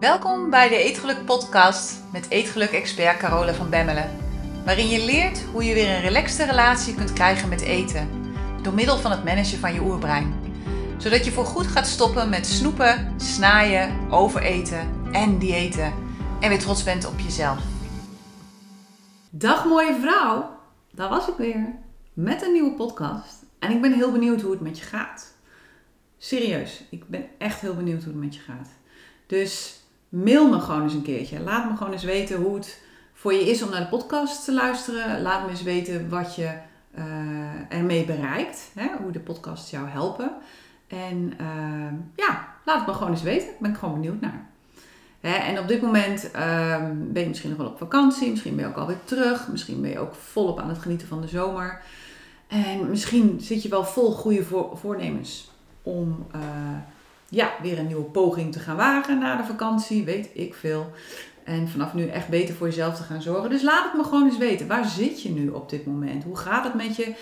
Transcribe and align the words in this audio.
Welkom 0.00 0.50
bij 0.50 0.68
de 0.68 0.76
Eetgeluk 0.76 1.24
Podcast 1.24 2.02
met 2.12 2.30
Eetgeluk-expert 2.30 3.16
Carole 3.16 3.54
van 3.54 3.70
Bemmelen. 3.70 4.18
Waarin 4.64 4.88
je 4.88 5.04
leert 5.04 5.42
hoe 5.42 5.64
je 5.64 5.74
weer 5.74 5.88
een 5.88 6.00
relaxte 6.00 6.44
relatie 6.44 6.94
kunt 6.94 7.12
krijgen 7.12 7.48
met 7.48 7.60
eten. 7.60 8.08
Door 8.62 8.74
middel 8.74 8.98
van 8.98 9.10
het 9.10 9.24
managen 9.24 9.58
van 9.58 9.72
je 9.74 9.80
oerbrein. 9.80 10.34
Zodat 10.98 11.24
je 11.24 11.30
voorgoed 11.30 11.66
gaat 11.66 11.86
stoppen 11.86 12.28
met 12.28 12.46
snoepen, 12.46 13.20
snaaien, 13.20 14.10
overeten 14.10 14.90
en 15.12 15.38
diëten. 15.38 15.92
En 16.40 16.48
weer 16.48 16.58
trots 16.58 16.82
bent 16.82 17.06
op 17.06 17.18
jezelf. 17.18 17.58
Dag 19.30 19.64
mooie 19.64 19.98
vrouw, 20.00 20.58
daar 20.92 21.08
was 21.08 21.28
ik 21.28 21.36
weer 21.36 21.74
met 22.12 22.42
een 22.42 22.52
nieuwe 22.52 22.72
podcast. 22.72 23.44
En 23.58 23.70
ik 23.70 23.80
ben 23.80 23.92
heel 23.92 24.12
benieuwd 24.12 24.40
hoe 24.40 24.52
het 24.52 24.60
met 24.60 24.78
je 24.78 24.84
gaat. 24.84 25.34
Serieus, 26.18 26.84
ik 26.90 27.08
ben 27.08 27.26
echt 27.38 27.60
heel 27.60 27.74
benieuwd 27.74 28.02
hoe 28.02 28.12
het 28.12 28.22
met 28.22 28.34
je 28.34 28.40
gaat. 28.40 28.68
Dus 29.26 29.79
mail 30.10 30.48
me 30.48 30.60
gewoon 30.60 30.82
eens 30.82 30.94
een 30.94 31.02
keertje. 31.02 31.40
Laat 31.40 31.70
me 31.70 31.76
gewoon 31.76 31.92
eens 31.92 32.04
weten 32.04 32.36
hoe 32.36 32.54
het 32.54 32.82
voor 33.12 33.32
je 33.32 33.50
is 33.50 33.62
om 33.62 33.70
naar 33.70 33.80
de 33.80 33.86
podcast 33.86 34.44
te 34.44 34.52
luisteren. 34.52 35.22
Laat 35.22 35.44
me 35.44 35.50
eens 35.50 35.62
weten 35.62 36.08
wat 36.08 36.34
je 36.34 36.52
uh, 36.98 37.04
ermee 37.68 38.04
bereikt. 38.04 38.70
Hè? 38.74 38.88
Hoe 39.02 39.12
de 39.12 39.20
podcasts 39.20 39.70
jou 39.70 39.88
helpen. 39.88 40.32
En 40.86 41.32
uh, 41.40 41.92
ja, 42.16 42.48
laat 42.64 42.78
het 42.78 42.86
me 42.86 42.92
gewoon 42.92 43.10
eens 43.10 43.22
weten. 43.22 43.46
Daar 43.46 43.56
ben 43.60 43.70
ik 43.70 43.76
gewoon 43.76 43.94
benieuwd 43.94 44.20
naar. 44.20 44.46
Hè? 45.20 45.34
En 45.34 45.58
op 45.58 45.68
dit 45.68 45.82
moment 45.82 46.30
uh, 46.36 46.76
ben 46.92 47.22
je 47.22 47.28
misschien 47.28 47.50
nog 47.50 47.58
wel 47.58 47.68
op 47.68 47.78
vakantie. 47.78 48.30
Misschien 48.30 48.56
ben 48.56 48.64
je 48.64 48.70
ook 48.70 48.78
alweer 48.78 49.04
terug. 49.04 49.48
Misschien 49.48 49.80
ben 49.80 49.90
je 49.90 49.98
ook 49.98 50.14
volop 50.14 50.60
aan 50.60 50.68
het 50.68 50.78
genieten 50.78 51.08
van 51.08 51.20
de 51.20 51.28
zomer. 51.28 51.80
En 52.48 52.90
misschien 52.90 53.40
zit 53.40 53.62
je 53.62 53.68
wel 53.68 53.84
vol 53.84 54.12
goede 54.12 54.44
voor, 54.44 54.78
voornemens 54.78 55.50
om 55.82 56.26
uh, 56.34 56.40
ja, 57.30 57.50
weer 57.62 57.78
een 57.78 57.86
nieuwe 57.86 58.02
poging 58.02 58.52
te 58.52 58.58
gaan 58.58 58.76
wagen 58.76 59.18
na 59.18 59.36
de 59.36 59.44
vakantie. 59.44 60.04
Weet 60.04 60.30
ik 60.32 60.54
veel. 60.54 60.90
En 61.44 61.68
vanaf 61.68 61.94
nu 61.94 62.06
echt 62.06 62.28
beter 62.28 62.54
voor 62.54 62.66
jezelf 62.66 62.96
te 62.96 63.02
gaan 63.02 63.22
zorgen. 63.22 63.50
Dus 63.50 63.62
laat 63.62 63.84
het 63.84 63.94
me 63.94 64.04
gewoon 64.04 64.24
eens 64.24 64.38
weten. 64.38 64.66
Waar 64.66 64.84
zit 64.84 65.22
je 65.22 65.30
nu 65.30 65.48
op 65.48 65.70
dit 65.70 65.86
moment? 65.86 66.24
Hoe 66.24 66.36
gaat 66.36 66.64
het 66.64 66.74
met 66.74 66.96
je? 66.96 67.14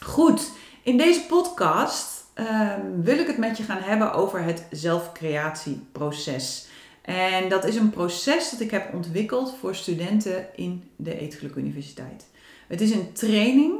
Goed, 0.05 0.51
in 0.83 0.97
deze 0.97 1.27
podcast 1.27 2.25
um, 2.35 3.03
wil 3.03 3.19
ik 3.19 3.27
het 3.27 3.39
met 3.39 3.57
je 3.57 3.63
gaan 3.63 3.83
hebben 3.83 4.13
over 4.13 4.43
het 4.43 4.67
zelfcreatieproces. 4.71 6.69
En 7.03 7.49
dat 7.49 7.65
is 7.65 7.77
een 7.77 7.91
proces 7.91 8.51
dat 8.51 8.61
ik 8.61 8.71
heb 8.71 8.95
ontwikkeld 8.95 9.55
voor 9.61 9.75
studenten 9.75 10.57
in 10.57 10.91
de 10.97 11.19
Eetgeluk 11.19 11.55
Universiteit. 11.55 12.29
Het 12.69 12.81
is 12.81 12.91
een 12.91 13.13
training 13.13 13.75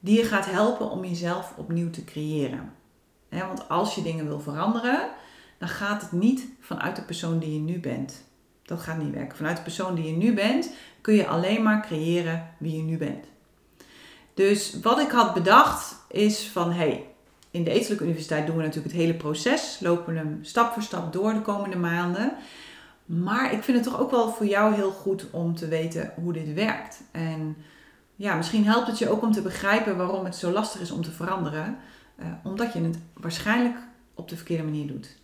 die 0.00 0.18
je 0.18 0.24
gaat 0.24 0.46
helpen 0.46 0.90
om 0.90 1.04
jezelf 1.04 1.52
opnieuw 1.56 1.90
te 1.90 2.04
creëren. 2.04 2.72
Want 3.28 3.68
als 3.68 3.94
je 3.94 4.02
dingen 4.02 4.26
wil 4.26 4.40
veranderen, 4.40 5.08
dan 5.58 5.68
gaat 5.68 6.02
het 6.02 6.12
niet 6.12 6.46
vanuit 6.60 6.96
de 6.96 7.02
persoon 7.02 7.38
die 7.38 7.52
je 7.52 7.60
nu 7.60 7.80
bent. 7.80 8.30
Dat 8.62 8.80
gaat 8.80 8.98
niet 8.98 9.14
werken. 9.14 9.36
Vanuit 9.36 9.56
de 9.56 9.62
persoon 9.62 9.94
die 9.94 10.04
je 10.04 10.16
nu 10.16 10.34
bent, 10.34 10.72
kun 11.00 11.14
je 11.14 11.26
alleen 11.26 11.62
maar 11.62 11.82
creëren 11.82 12.48
wie 12.58 12.76
je 12.76 12.82
nu 12.82 12.96
bent. 12.96 13.24
Dus 14.34 14.80
wat 14.82 14.98
ik 14.98 15.10
had 15.10 15.34
bedacht 15.34 15.96
is 16.08 16.48
van, 16.48 16.72
hey, 16.72 17.06
in 17.50 17.64
de 17.64 17.70
Eetelijke 17.70 18.04
Universiteit 18.04 18.46
doen 18.46 18.56
we 18.56 18.62
natuurlijk 18.62 18.92
het 18.92 19.02
hele 19.02 19.14
proces, 19.14 19.78
lopen 19.80 20.12
we 20.12 20.18
hem 20.18 20.38
stap 20.42 20.72
voor 20.72 20.82
stap 20.82 21.12
door 21.12 21.32
de 21.32 21.42
komende 21.42 21.76
maanden. 21.76 22.32
Maar 23.04 23.52
ik 23.52 23.62
vind 23.62 23.76
het 23.76 23.86
toch 23.86 24.00
ook 24.00 24.10
wel 24.10 24.32
voor 24.32 24.46
jou 24.46 24.74
heel 24.74 24.90
goed 24.90 25.30
om 25.30 25.54
te 25.54 25.68
weten 25.68 26.12
hoe 26.22 26.32
dit 26.32 26.54
werkt. 26.54 27.02
En 27.10 27.56
ja, 28.16 28.34
misschien 28.34 28.64
helpt 28.64 28.86
het 28.86 28.98
je 28.98 29.08
ook 29.08 29.22
om 29.22 29.32
te 29.32 29.42
begrijpen 29.42 29.96
waarom 29.96 30.24
het 30.24 30.36
zo 30.36 30.50
lastig 30.50 30.80
is 30.80 30.90
om 30.90 31.02
te 31.02 31.10
veranderen. 31.10 31.78
Uh, 32.18 32.26
omdat 32.44 32.72
je 32.72 32.82
het 32.82 32.98
waarschijnlijk 33.14 33.76
op 34.14 34.28
de 34.28 34.36
verkeerde 34.36 34.62
manier 34.62 34.86
doet. 34.86 35.16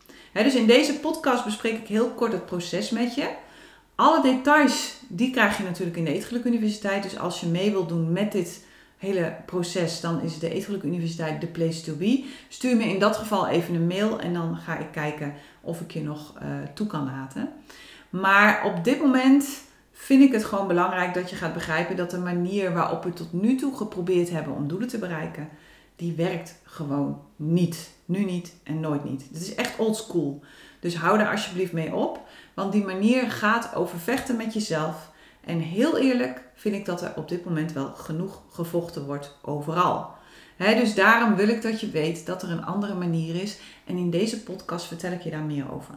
Dus 0.44 0.54
in 0.54 0.66
deze 0.66 0.98
podcast 0.98 1.44
bespreek 1.44 1.78
ik 1.78 1.86
heel 1.86 2.08
kort 2.08 2.32
het 2.32 2.46
proces 2.46 2.90
met 2.90 3.14
je. 3.14 3.28
Alle 3.94 4.22
details 4.22 4.94
die 5.08 5.30
krijg 5.30 5.56
je 5.56 5.62
natuurlijk 5.62 5.96
in 5.96 6.04
de 6.04 6.12
Eetgeluk 6.12 6.44
Universiteit. 6.44 7.02
Dus 7.02 7.18
als 7.18 7.40
je 7.40 7.46
mee 7.46 7.70
wilt 7.70 7.88
doen 7.88 8.12
met 8.12 8.32
dit 8.32 8.64
hele 8.96 9.36
proces, 9.46 10.00
dan 10.00 10.20
is 10.20 10.38
de 10.38 10.50
Eetgeluk 10.50 10.82
Universiteit 10.82 11.40
de 11.40 11.46
place 11.46 11.82
to 11.82 11.94
be. 11.94 12.24
Stuur 12.48 12.76
me 12.76 12.84
in 12.84 12.98
dat 12.98 13.16
geval 13.16 13.48
even 13.48 13.74
een 13.74 13.86
mail 13.86 14.20
en 14.20 14.32
dan 14.32 14.56
ga 14.56 14.78
ik 14.78 14.92
kijken 14.92 15.34
of 15.60 15.80
ik 15.80 15.90
je 15.90 16.02
nog 16.02 16.34
uh, 16.36 16.48
toe 16.74 16.86
kan 16.86 17.04
laten. 17.04 17.48
Maar 18.10 18.64
op 18.64 18.84
dit 18.84 19.00
moment 19.00 19.46
vind 19.92 20.22
ik 20.22 20.32
het 20.32 20.44
gewoon 20.44 20.66
belangrijk 20.66 21.14
dat 21.14 21.30
je 21.30 21.36
gaat 21.36 21.54
begrijpen 21.54 21.96
dat 21.96 22.10
de 22.10 22.18
manier 22.18 22.72
waarop 22.72 23.04
we 23.04 23.12
tot 23.12 23.32
nu 23.32 23.56
toe 23.56 23.76
geprobeerd 23.76 24.30
hebben 24.30 24.54
om 24.54 24.68
doelen 24.68 24.88
te 24.88 24.98
bereiken, 24.98 25.48
die 25.98 26.12
werkt 26.12 26.54
gewoon 26.64 27.22
niet. 27.36 27.90
Nu 28.04 28.24
niet 28.24 28.54
en 28.62 28.80
nooit 28.80 29.04
niet. 29.04 29.24
Het 29.32 29.40
is 29.40 29.54
echt 29.54 29.78
old 29.78 29.96
school. 29.96 30.42
Dus 30.80 30.96
hou 30.96 31.18
daar 31.18 31.30
alsjeblieft 31.30 31.72
mee 31.72 31.94
op, 31.94 32.20
want 32.54 32.72
die 32.72 32.84
manier 32.84 33.30
gaat 33.30 33.74
over 33.74 33.98
vechten 33.98 34.36
met 34.36 34.54
jezelf 34.54 35.10
en 35.44 35.58
heel 35.58 35.98
eerlijk 35.98 36.42
vind 36.54 36.74
ik 36.74 36.84
dat 36.84 37.02
er 37.02 37.12
op 37.16 37.28
dit 37.28 37.44
moment 37.44 37.72
wel 37.72 37.92
genoeg 37.92 38.42
gevochten 38.50 39.06
wordt 39.06 39.38
overal. 39.42 40.10
dus 40.56 40.94
daarom 40.94 41.34
wil 41.34 41.48
ik 41.48 41.62
dat 41.62 41.80
je 41.80 41.90
weet 41.90 42.26
dat 42.26 42.42
er 42.42 42.50
een 42.50 42.64
andere 42.64 42.94
manier 42.94 43.42
is. 43.42 43.58
En 43.84 43.96
in 43.96 44.10
deze 44.10 44.42
podcast 44.42 44.86
vertel 44.86 45.12
ik 45.12 45.20
je 45.20 45.30
daar 45.30 45.42
meer 45.42 45.72
over. 45.72 45.94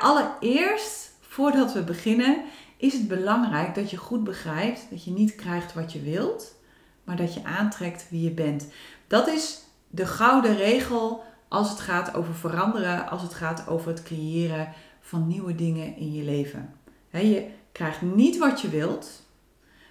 allereerst, 0.00 1.10
voordat 1.20 1.72
we 1.72 1.82
beginnen, 1.82 2.42
is 2.76 2.92
het 2.92 3.08
belangrijk 3.08 3.74
dat 3.74 3.90
je 3.90 3.96
goed 3.96 4.24
begrijpt 4.24 4.86
dat 4.90 5.04
je 5.04 5.10
niet 5.10 5.34
krijgt 5.34 5.74
wat 5.74 5.92
je 5.92 6.02
wilt, 6.02 6.54
maar 7.04 7.16
dat 7.16 7.34
je 7.34 7.44
aantrekt 7.44 8.06
wie 8.10 8.22
je 8.22 8.30
bent. 8.30 8.66
Dat 9.06 9.28
is 9.28 9.62
de 9.88 10.06
gouden 10.06 10.56
regel 10.56 11.24
als 11.48 11.70
het 11.70 11.80
gaat 11.80 12.14
over 12.14 12.34
veranderen, 12.34 13.08
als 13.08 13.22
het 13.22 13.34
gaat 13.34 13.68
over 13.68 13.88
het 13.88 14.02
creëren 14.02 14.72
van 15.00 15.26
nieuwe 15.26 15.54
dingen 15.54 15.96
in 15.96 16.12
je 16.12 16.22
leven. 16.22 16.74
je 17.10 17.46
krijgt 17.72 18.02
niet 18.02 18.38
wat 18.38 18.60
je 18.60 18.68
wilt. 18.68 19.22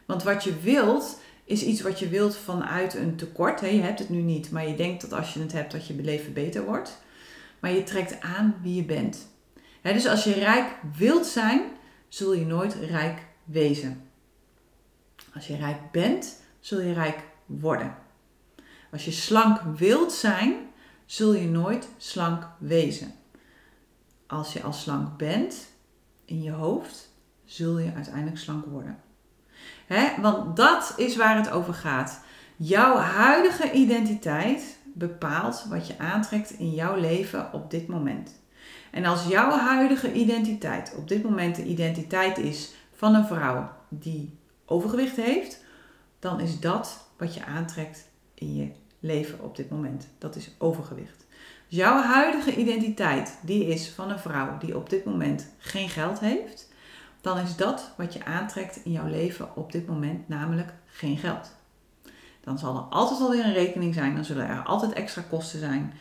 Want 0.05 0.23
wat 0.23 0.43
je 0.43 0.59
wilt 0.59 1.19
is 1.45 1.63
iets 1.63 1.81
wat 1.81 1.99
je 1.99 2.09
wilt 2.09 2.35
vanuit 2.35 2.93
een 2.93 3.15
tekort. 3.15 3.59
Je 3.59 3.67
hebt 3.67 3.99
het 3.99 4.09
nu 4.09 4.21
niet, 4.21 4.51
maar 4.51 4.67
je 4.67 4.75
denkt 4.75 5.01
dat 5.01 5.13
als 5.13 5.33
je 5.33 5.39
het 5.39 5.51
hebt 5.51 5.71
dat 5.71 5.87
je 5.87 5.95
leven 5.95 6.33
beter 6.33 6.65
wordt. 6.65 7.01
Maar 7.59 7.71
je 7.71 7.83
trekt 7.83 8.21
aan 8.21 8.55
wie 8.61 8.75
je 8.75 8.83
bent. 8.83 9.27
Dus 9.81 10.07
als 10.07 10.23
je 10.23 10.33
rijk 10.33 10.75
wilt 10.97 11.25
zijn, 11.25 11.61
zul 12.07 12.33
je 12.33 12.45
nooit 12.45 12.73
rijk 12.73 13.19
wezen. 13.43 14.01
Als 15.33 15.47
je 15.47 15.55
rijk 15.55 15.91
bent, 15.91 16.41
zul 16.63 16.81
je 16.81 16.93
rijk 16.93 17.23
worden. 17.45 17.95
Als 18.91 19.05
je 19.05 19.11
slank 19.11 19.61
wilt 19.77 20.11
zijn, 20.11 20.53
zul 21.05 21.33
je 21.33 21.47
nooit 21.47 21.87
slank 21.97 22.47
wezen. 22.57 23.13
Als 24.27 24.53
je 24.53 24.61
al 24.61 24.73
slank 24.73 25.17
bent 25.17 25.67
in 26.25 26.41
je 26.41 26.51
hoofd, 26.51 27.13
zul 27.45 27.79
je 27.79 27.93
uiteindelijk 27.93 28.37
slank 28.37 28.65
worden. 28.65 28.99
Want 30.21 30.55
dat 30.55 30.93
is 30.97 31.15
waar 31.15 31.35
het 31.35 31.49
over 31.49 31.73
gaat. 31.73 32.19
Jouw 32.55 32.97
huidige 32.97 33.71
identiteit 33.71 34.77
bepaalt 34.93 35.65
wat 35.69 35.87
je 35.87 35.97
aantrekt 35.97 36.51
in 36.51 36.71
jouw 36.71 36.95
leven 36.95 37.53
op 37.53 37.71
dit 37.71 37.87
moment. 37.87 38.41
En 38.91 39.05
als 39.05 39.27
jouw 39.27 39.49
huidige 39.49 40.13
identiteit 40.13 40.95
op 40.97 41.07
dit 41.07 41.23
moment 41.23 41.55
de 41.55 41.63
identiteit 41.63 42.37
is 42.37 42.73
van 42.93 43.15
een 43.15 43.25
vrouw 43.25 43.69
die 43.89 44.37
overgewicht 44.65 45.15
heeft, 45.15 45.62
dan 46.23 46.39
is 46.39 46.59
dat 46.59 47.07
wat 47.17 47.33
je 47.33 47.45
aantrekt 47.45 48.07
in 48.33 48.55
je 48.55 48.71
leven 48.99 49.43
op 49.43 49.55
dit 49.55 49.69
moment. 49.69 50.07
Dat 50.17 50.35
is 50.35 50.49
overgewicht. 50.57 51.25
Dus 51.67 51.77
jouw 51.77 52.01
huidige 52.01 52.55
identiteit, 52.55 53.37
die 53.41 53.65
is 53.65 53.89
van 53.89 54.09
een 54.09 54.19
vrouw 54.19 54.57
die 54.57 54.77
op 54.77 54.89
dit 54.89 55.05
moment 55.05 55.47
geen 55.57 55.89
geld 55.89 56.19
heeft, 56.19 56.71
dan 57.21 57.37
is 57.37 57.55
dat 57.55 57.91
wat 57.97 58.13
je 58.13 58.25
aantrekt 58.25 58.79
in 58.83 58.91
jouw 58.91 59.07
leven 59.07 59.55
op 59.55 59.71
dit 59.71 59.87
moment 59.87 60.27
namelijk 60.27 60.73
geen 60.85 61.17
geld. 61.17 61.51
Dan 62.43 62.59
zal 62.59 62.75
er 62.75 62.81
altijd 62.81 63.19
alweer 63.19 63.45
een 63.45 63.53
rekening 63.53 63.93
zijn, 63.93 64.15
dan 64.15 64.25
zullen 64.25 64.47
er 64.47 64.63
altijd 64.63 64.93
extra 64.93 65.21
kosten 65.29 65.59
zijn. 65.59 65.93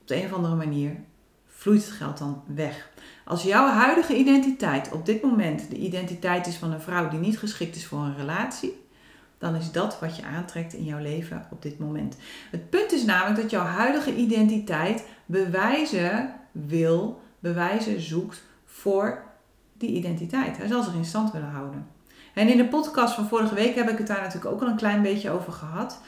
Op 0.00 0.08
de 0.08 0.16
een 0.16 0.24
of 0.24 0.32
andere 0.32 0.54
manier 0.54 1.00
vloeit 1.46 1.84
het 1.84 1.94
geld 1.94 2.18
dan 2.18 2.42
weg. 2.46 2.90
Als 3.24 3.42
jouw 3.42 3.68
huidige 3.68 4.16
identiteit 4.16 4.92
op 4.92 5.06
dit 5.06 5.22
moment 5.22 5.70
de 5.70 5.76
identiteit 5.76 6.46
is 6.46 6.56
van 6.56 6.72
een 6.72 6.80
vrouw 6.80 7.08
die 7.08 7.18
niet 7.18 7.38
geschikt 7.38 7.76
is 7.76 7.86
voor 7.86 7.98
een 7.98 8.16
relatie, 8.16 8.86
dan 9.38 9.54
is 9.54 9.72
dat 9.72 10.00
wat 10.00 10.16
je 10.16 10.24
aantrekt 10.24 10.72
in 10.72 10.84
jouw 10.84 10.98
leven 10.98 11.46
op 11.50 11.62
dit 11.62 11.78
moment. 11.78 12.16
Het 12.50 12.70
punt 12.70 12.92
is 12.92 13.04
namelijk 13.04 13.40
dat 13.40 13.50
jouw 13.50 13.64
huidige 13.64 14.14
identiteit 14.14 15.04
bewijzen 15.26 16.34
wil, 16.52 17.20
bewijzen 17.38 18.00
zoekt 18.00 18.42
voor 18.64 19.22
die 19.72 19.90
identiteit. 19.90 20.56
Hij 20.56 20.66
zal 20.66 20.82
zich 20.82 20.94
in 20.94 21.04
stand 21.04 21.32
willen 21.32 21.50
houden. 21.50 21.86
En 22.34 22.48
in 22.48 22.56
de 22.56 22.68
podcast 22.68 23.14
van 23.14 23.28
vorige 23.28 23.54
week 23.54 23.74
heb 23.74 23.88
ik 23.88 23.98
het 23.98 24.06
daar 24.06 24.20
natuurlijk 24.20 24.54
ook 24.54 24.60
al 24.60 24.68
een 24.68 24.76
klein 24.76 25.02
beetje 25.02 25.30
over 25.30 25.52
gehad. 25.52 26.00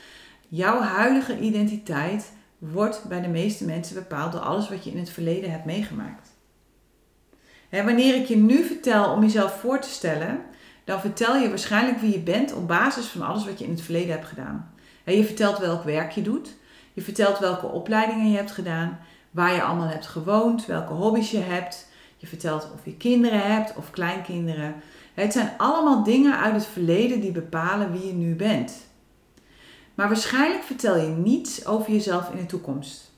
Jouw 0.49 0.81
huidige 0.81 1.38
identiteit 1.38 2.32
wordt 2.59 3.05
bij 3.09 3.21
de 3.21 3.29
meeste 3.29 3.65
mensen 3.65 3.94
bepaald 3.94 4.32
door 4.32 4.41
alles 4.41 4.69
wat 4.69 4.85
je 4.85 4.91
in 4.91 4.99
het 4.99 5.11
verleden 5.11 5.50
hebt 5.50 5.65
meegemaakt. 5.65 6.29
En 7.69 7.85
wanneer 7.85 8.15
ik 8.15 8.27
je 8.27 8.37
nu 8.37 8.65
vertel 8.65 9.12
om 9.12 9.23
jezelf 9.23 9.61
voor 9.61 9.81
te 9.81 9.88
stellen, 9.88 10.41
dan 10.90 11.00
vertel 11.00 11.37
je 11.37 11.48
waarschijnlijk 11.48 11.98
wie 11.98 12.12
je 12.12 12.19
bent 12.19 12.52
op 12.52 12.69
basis 12.69 13.06
van 13.06 13.22
alles 13.22 13.44
wat 13.44 13.58
je 13.58 13.64
in 13.64 13.70
het 13.70 13.82
verleden 13.82 14.10
hebt 14.10 14.26
gedaan. 14.26 14.72
Je 15.04 15.25
vertelt 15.25 15.58
welk 15.58 15.82
werk 15.82 16.12
je 16.12 16.22
doet, 16.22 16.56
je 16.92 17.02
vertelt 17.02 17.38
welke 17.38 17.66
opleidingen 17.66 18.31
je 18.31 18.37
hebt 18.37 18.50
gedaan, 18.50 18.98
waar 19.31 19.54
je 19.54 19.62
allemaal 19.62 19.88
hebt 19.88 20.06
gewoond, 20.06 20.66
welke 20.66 20.92
hobby's 20.92 21.31
je 21.31 21.38
hebt. 21.38 21.88
Je 22.16 22.26
vertelt 22.26 22.70
of 22.75 22.84
je 22.84 22.96
kinderen 22.96 23.40
hebt 23.40 23.76
of 23.76 23.90
kleinkinderen. 23.90 24.75
Het 25.14 25.32
zijn 25.32 25.52
allemaal 25.56 26.04
dingen 26.04 26.38
uit 26.38 26.54
het 26.54 26.66
verleden 26.66 27.20
die 27.20 27.32
bepalen 27.32 27.93
wie 27.93 28.06
je 28.06 28.12
nu 28.12 28.34
bent. 28.34 28.72
Maar 29.94 30.08
waarschijnlijk 30.08 30.62
vertel 30.62 30.96
je 30.96 31.08
niets 31.08 31.66
over 31.66 31.93
jezelf 31.93 32.31
in 32.31 32.36
de 32.36 32.46
toekomst. 32.46 33.12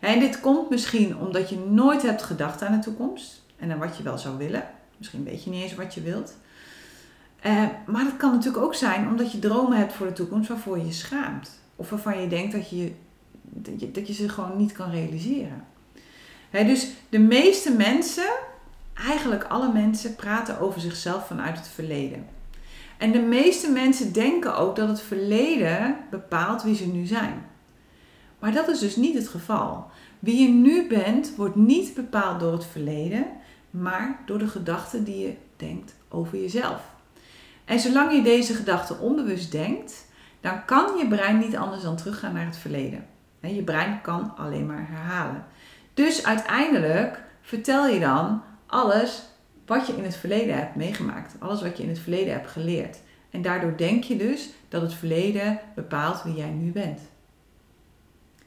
En 0.00 0.20
dit 0.20 0.40
komt 0.40 0.70
misschien 0.70 1.18
omdat 1.18 1.48
je 1.48 1.58
nooit 1.58 2.02
hebt 2.02 2.22
gedacht 2.22 2.62
aan 2.62 2.72
de 2.72 2.78
toekomst 2.78 3.42
en 3.56 3.72
aan 3.72 3.78
wat 3.78 3.96
je 3.96 4.02
wel 4.02 4.18
zou 4.18 4.38
willen. 4.38 4.79
Misschien 5.00 5.24
weet 5.24 5.44
je 5.44 5.50
niet 5.50 5.62
eens 5.62 5.74
wat 5.74 5.94
je 5.94 6.00
wilt. 6.00 6.36
Uh, 7.46 7.64
maar 7.86 8.04
het 8.04 8.16
kan 8.16 8.30
natuurlijk 8.30 8.64
ook 8.64 8.74
zijn 8.74 9.08
omdat 9.08 9.32
je 9.32 9.38
dromen 9.38 9.78
hebt 9.78 9.92
voor 9.92 10.06
de 10.06 10.12
toekomst 10.12 10.48
waarvoor 10.48 10.78
je 10.78 10.86
je 10.86 10.92
schaamt. 10.92 11.58
Of 11.76 11.90
waarvan 11.90 12.20
je 12.20 12.28
denkt 12.28 12.52
dat 12.52 12.70
dat 13.42 13.80
je, 13.80 13.90
dat 13.90 14.06
je 14.06 14.12
ze 14.12 14.28
gewoon 14.28 14.56
niet 14.56 14.72
kan 14.72 14.90
realiseren. 14.90 15.64
dus 16.50 16.90
de 17.08 17.18
meeste 17.18 17.72
mensen, 17.72 18.30
eigenlijk 18.94 19.44
alle 19.44 19.72
mensen, 19.72 20.14
praten 20.14 20.60
over 20.60 20.80
zichzelf 20.80 21.26
vanuit 21.26 21.56
het 21.56 21.68
verleden. 21.68 22.26
En 22.98 23.12
de 23.12 23.20
meeste 23.20 23.70
mensen 23.70 24.12
denken 24.12 24.56
ook 24.56 24.76
dat 24.76 24.88
het 24.88 25.00
verleden 25.00 25.96
bepaalt 26.10 26.62
wie 26.62 26.74
ze 26.74 26.86
nu 26.86 27.06
zijn. 27.06 27.44
Maar 28.38 28.52
dat 28.52 28.68
is 28.68 28.78
dus 28.78 28.96
niet 28.96 29.14
het 29.14 29.28
geval. 29.28 29.90
Wie 30.18 30.42
je 30.42 30.48
nu 30.48 30.88
bent, 30.88 31.34
wordt 31.36 31.56
niet 31.56 31.94
bepaald 31.94 32.40
door 32.40 32.52
het 32.52 32.66
verleden, 32.66 33.26
maar 33.70 34.20
door 34.26 34.38
de 34.38 34.48
gedachten 34.48 35.04
die 35.04 35.18
je 35.18 35.34
denkt 35.56 35.94
over 36.08 36.40
jezelf. 36.40 36.80
En 37.64 37.80
zolang 37.80 38.12
je 38.12 38.22
deze 38.22 38.54
gedachten 38.54 39.00
onbewust 39.00 39.52
denkt, 39.52 40.06
dan 40.40 40.64
kan 40.64 40.96
je 40.96 41.08
brein 41.08 41.38
niet 41.38 41.56
anders 41.56 41.82
dan 41.82 41.96
teruggaan 41.96 42.32
naar 42.32 42.46
het 42.46 42.56
verleden. 42.56 43.06
Je 43.40 43.62
brein 43.62 44.00
kan 44.00 44.36
alleen 44.36 44.66
maar 44.66 44.88
herhalen. 44.88 45.44
Dus 45.94 46.24
uiteindelijk 46.24 47.22
vertel 47.40 47.86
je 47.86 48.00
dan 48.00 48.42
alles 48.66 49.22
wat 49.66 49.86
je 49.86 49.96
in 49.96 50.04
het 50.04 50.16
verleden 50.16 50.56
hebt 50.56 50.74
meegemaakt, 50.74 51.34
alles 51.38 51.62
wat 51.62 51.76
je 51.76 51.82
in 51.82 51.88
het 51.88 51.98
verleden 51.98 52.32
hebt 52.32 52.50
geleerd. 52.50 52.98
En 53.30 53.42
daardoor 53.42 53.76
denk 53.76 54.04
je 54.04 54.16
dus 54.16 54.50
dat 54.68 54.82
het 54.82 54.94
verleden 54.94 55.60
bepaalt 55.74 56.22
wie 56.22 56.34
jij 56.34 56.50
nu 56.50 56.72
bent. 56.72 57.00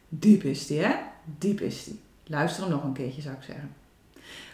Diep 0.09 0.43
is 0.43 0.67
die, 0.67 0.79
hè? 0.79 0.95
Diep 1.37 1.61
is 1.61 1.83
die. 1.83 1.99
Luister 2.23 2.63
hem 2.63 2.71
nog 2.71 2.83
een 2.83 2.93
keertje, 2.93 3.21
zou 3.21 3.35
ik 3.35 3.43
zeggen. 3.43 3.82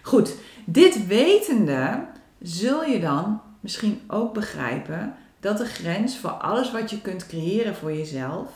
Goed, 0.02 0.36
dit 0.66 1.08
wetende 1.08 2.06
zul 2.42 2.86
je 2.86 3.00
dan 3.00 3.42
misschien 3.60 4.02
ook 4.08 4.34
begrijpen 4.34 5.16
dat 5.40 5.58
de 5.58 5.66
grens 5.66 6.18
voor 6.18 6.30
alles 6.30 6.72
wat 6.72 6.90
je 6.90 7.02
kunt 7.02 7.28
creëren 7.28 7.76
voor 7.76 7.94
jezelf 7.94 8.48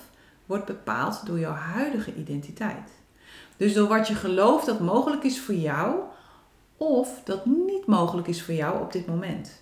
wordt 0.45 0.65
bepaald 0.65 1.25
door 1.25 1.39
jouw 1.39 1.53
huidige 1.53 2.15
identiteit. 2.15 2.91
Dus 3.57 3.73
door 3.73 3.87
wat 3.87 4.07
je 4.07 4.15
gelooft 4.15 4.65
dat 4.65 4.79
mogelijk 4.79 5.23
is 5.23 5.39
voor 5.39 5.55
jou 5.55 5.95
of 6.77 7.21
dat 7.23 7.45
niet 7.45 7.85
mogelijk 7.85 8.27
is 8.27 8.43
voor 8.43 8.53
jou 8.53 8.81
op 8.81 8.91
dit 8.91 9.07
moment. 9.07 9.61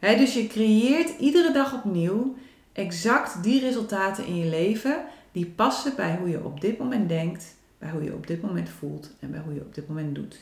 dus 0.00 0.34
je 0.34 0.46
creëert 0.46 1.18
iedere 1.18 1.52
dag 1.52 1.74
opnieuw 1.74 2.34
exact 2.72 3.42
die 3.42 3.60
resultaten 3.60 4.26
in 4.26 4.36
je 4.36 4.50
leven 4.50 5.04
die 5.32 5.46
passen 5.46 5.96
bij 5.96 6.16
hoe 6.16 6.28
je 6.28 6.44
op 6.44 6.60
dit 6.60 6.78
moment 6.78 7.08
denkt, 7.08 7.54
bij 7.82 7.90
hoe 7.90 8.02
je 8.02 8.14
op 8.14 8.26
dit 8.26 8.42
moment 8.42 8.68
voelt 8.68 9.10
en 9.20 9.30
bij 9.30 9.40
hoe 9.40 9.54
je 9.54 9.60
op 9.60 9.74
dit 9.74 9.88
moment 9.88 10.14
doet. 10.14 10.36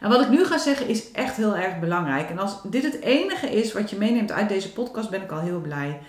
En 0.00 0.08
wat 0.08 0.20
ik 0.20 0.28
nu 0.28 0.44
ga 0.44 0.58
zeggen 0.58 0.88
is 0.88 1.10
echt 1.10 1.36
heel 1.36 1.56
erg 1.56 1.80
belangrijk. 1.80 2.30
En 2.30 2.38
als 2.38 2.62
dit 2.62 2.82
het 2.82 3.00
enige 3.00 3.46
is 3.46 3.72
wat 3.72 3.90
je 3.90 3.96
meeneemt 3.96 4.32
uit 4.32 4.48
deze 4.48 4.72
podcast, 4.72 5.10
ben 5.10 5.22
ik 5.22 5.30
al 5.30 5.40
heel 5.40 5.60
blij. 5.60 6.00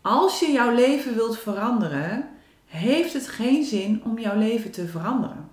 Als 0.00 0.40
je 0.40 0.52
jouw 0.52 0.74
leven 0.74 1.14
wilt 1.14 1.38
veranderen, 1.38 2.28
heeft 2.66 3.12
het 3.12 3.28
geen 3.28 3.64
zin 3.64 4.04
om 4.04 4.18
jouw 4.18 4.38
leven 4.38 4.70
te 4.70 4.86
veranderen. 4.86 5.48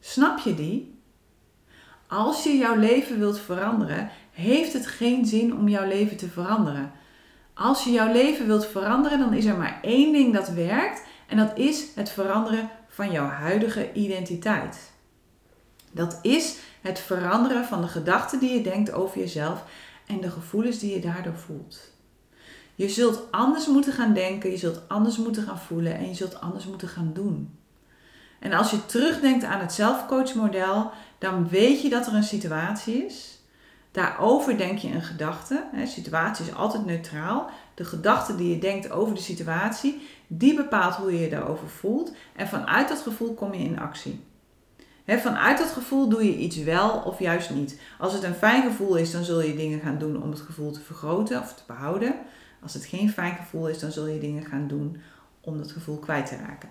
Snap 0.00 0.38
je 0.38 0.54
die? 0.54 0.98
Als 2.06 2.44
je 2.44 2.56
jouw 2.56 2.76
leven 2.76 3.18
wilt 3.18 3.38
veranderen, 3.38 4.10
heeft 4.30 4.72
het 4.72 4.86
geen 4.86 5.26
zin 5.26 5.56
om 5.56 5.68
jouw 5.68 5.86
leven 5.86 6.16
te 6.16 6.28
veranderen. 6.28 6.92
Als 7.54 7.84
je 7.84 7.90
jouw 7.90 8.12
leven 8.12 8.46
wilt 8.46 8.66
veranderen, 8.66 9.18
dan 9.18 9.32
is 9.32 9.44
er 9.44 9.56
maar 9.56 9.78
één 9.82 10.12
ding 10.12 10.34
dat 10.34 10.48
werkt 10.48 11.02
en 11.28 11.36
dat 11.36 11.58
is 11.58 11.86
het 11.94 12.10
veranderen 12.10 12.70
van 12.90 13.12
jouw 13.12 13.28
huidige 13.28 13.92
identiteit. 13.92 14.92
Dat 15.92 16.18
is 16.22 16.56
het 16.80 16.98
veranderen 16.98 17.64
van 17.64 17.80
de 17.80 17.88
gedachten 17.88 18.38
die 18.38 18.52
je 18.52 18.62
denkt 18.62 18.92
over 18.92 19.18
jezelf 19.18 19.64
en 20.06 20.20
de 20.20 20.30
gevoelens 20.30 20.78
die 20.78 20.94
je 20.94 21.00
daardoor 21.00 21.36
voelt. 21.36 21.80
Je 22.74 22.88
zult 22.88 23.32
anders 23.32 23.66
moeten 23.66 23.92
gaan 23.92 24.12
denken, 24.14 24.50
je 24.50 24.56
zult 24.56 24.88
anders 24.88 25.16
moeten 25.16 25.42
gaan 25.42 25.58
voelen 25.58 25.96
en 25.96 26.08
je 26.08 26.14
zult 26.14 26.40
anders 26.40 26.66
moeten 26.66 26.88
gaan 26.88 27.10
doen. 27.12 27.58
En 28.38 28.52
als 28.52 28.70
je 28.70 28.86
terugdenkt 28.86 29.44
aan 29.44 29.60
het 29.60 29.72
zelfcoachmodel, 29.72 30.90
dan 31.18 31.48
weet 31.48 31.82
je 31.82 31.88
dat 31.88 32.06
er 32.06 32.14
een 32.14 32.22
situatie 32.22 33.04
is. 33.04 33.39
Daarover 33.90 34.56
denk 34.56 34.78
je 34.78 34.88
een 34.88 35.02
gedachte. 35.02 35.64
De 35.74 35.86
situatie 35.86 36.46
is 36.46 36.54
altijd 36.54 36.86
neutraal. 36.86 37.50
De 37.74 37.84
gedachte 37.84 38.36
die 38.36 38.50
je 38.54 38.58
denkt 38.58 38.90
over 38.90 39.14
de 39.14 39.20
situatie, 39.20 40.08
die 40.26 40.54
bepaalt 40.54 40.94
hoe 40.94 41.12
je 41.12 41.20
je 41.20 41.28
daarover 41.28 41.68
voelt. 41.68 42.12
En 42.36 42.48
vanuit 42.48 42.88
dat 42.88 43.00
gevoel 43.00 43.34
kom 43.34 43.54
je 43.54 43.64
in 43.64 43.78
actie 43.78 44.28
vanuit 45.18 45.58
dat 45.58 45.70
gevoel 45.70 46.08
doe 46.08 46.24
je 46.24 46.36
iets 46.36 46.56
wel 46.56 46.90
of 46.90 47.18
juist 47.18 47.50
niet. 47.50 47.80
Als 47.98 48.12
het 48.12 48.22
een 48.22 48.34
fijn 48.34 48.62
gevoel 48.62 48.96
is, 48.96 49.10
dan 49.10 49.24
zul 49.24 49.40
je 49.40 49.56
dingen 49.56 49.80
gaan 49.80 49.98
doen 49.98 50.22
om 50.22 50.30
het 50.30 50.40
gevoel 50.40 50.70
te 50.72 50.80
vergroten 50.80 51.40
of 51.40 51.54
te 51.54 51.62
behouden. 51.66 52.14
Als 52.62 52.74
het 52.74 52.84
geen 52.84 53.10
fijn 53.10 53.34
gevoel 53.34 53.68
is, 53.68 53.78
dan 53.78 53.90
zul 53.90 54.06
je 54.06 54.20
dingen 54.20 54.44
gaan 54.44 54.68
doen 54.68 54.96
om 55.40 55.58
dat 55.58 55.72
gevoel 55.72 55.98
kwijt 55.98 56.26
te 56.26 56.36
raken. 56.36 56.68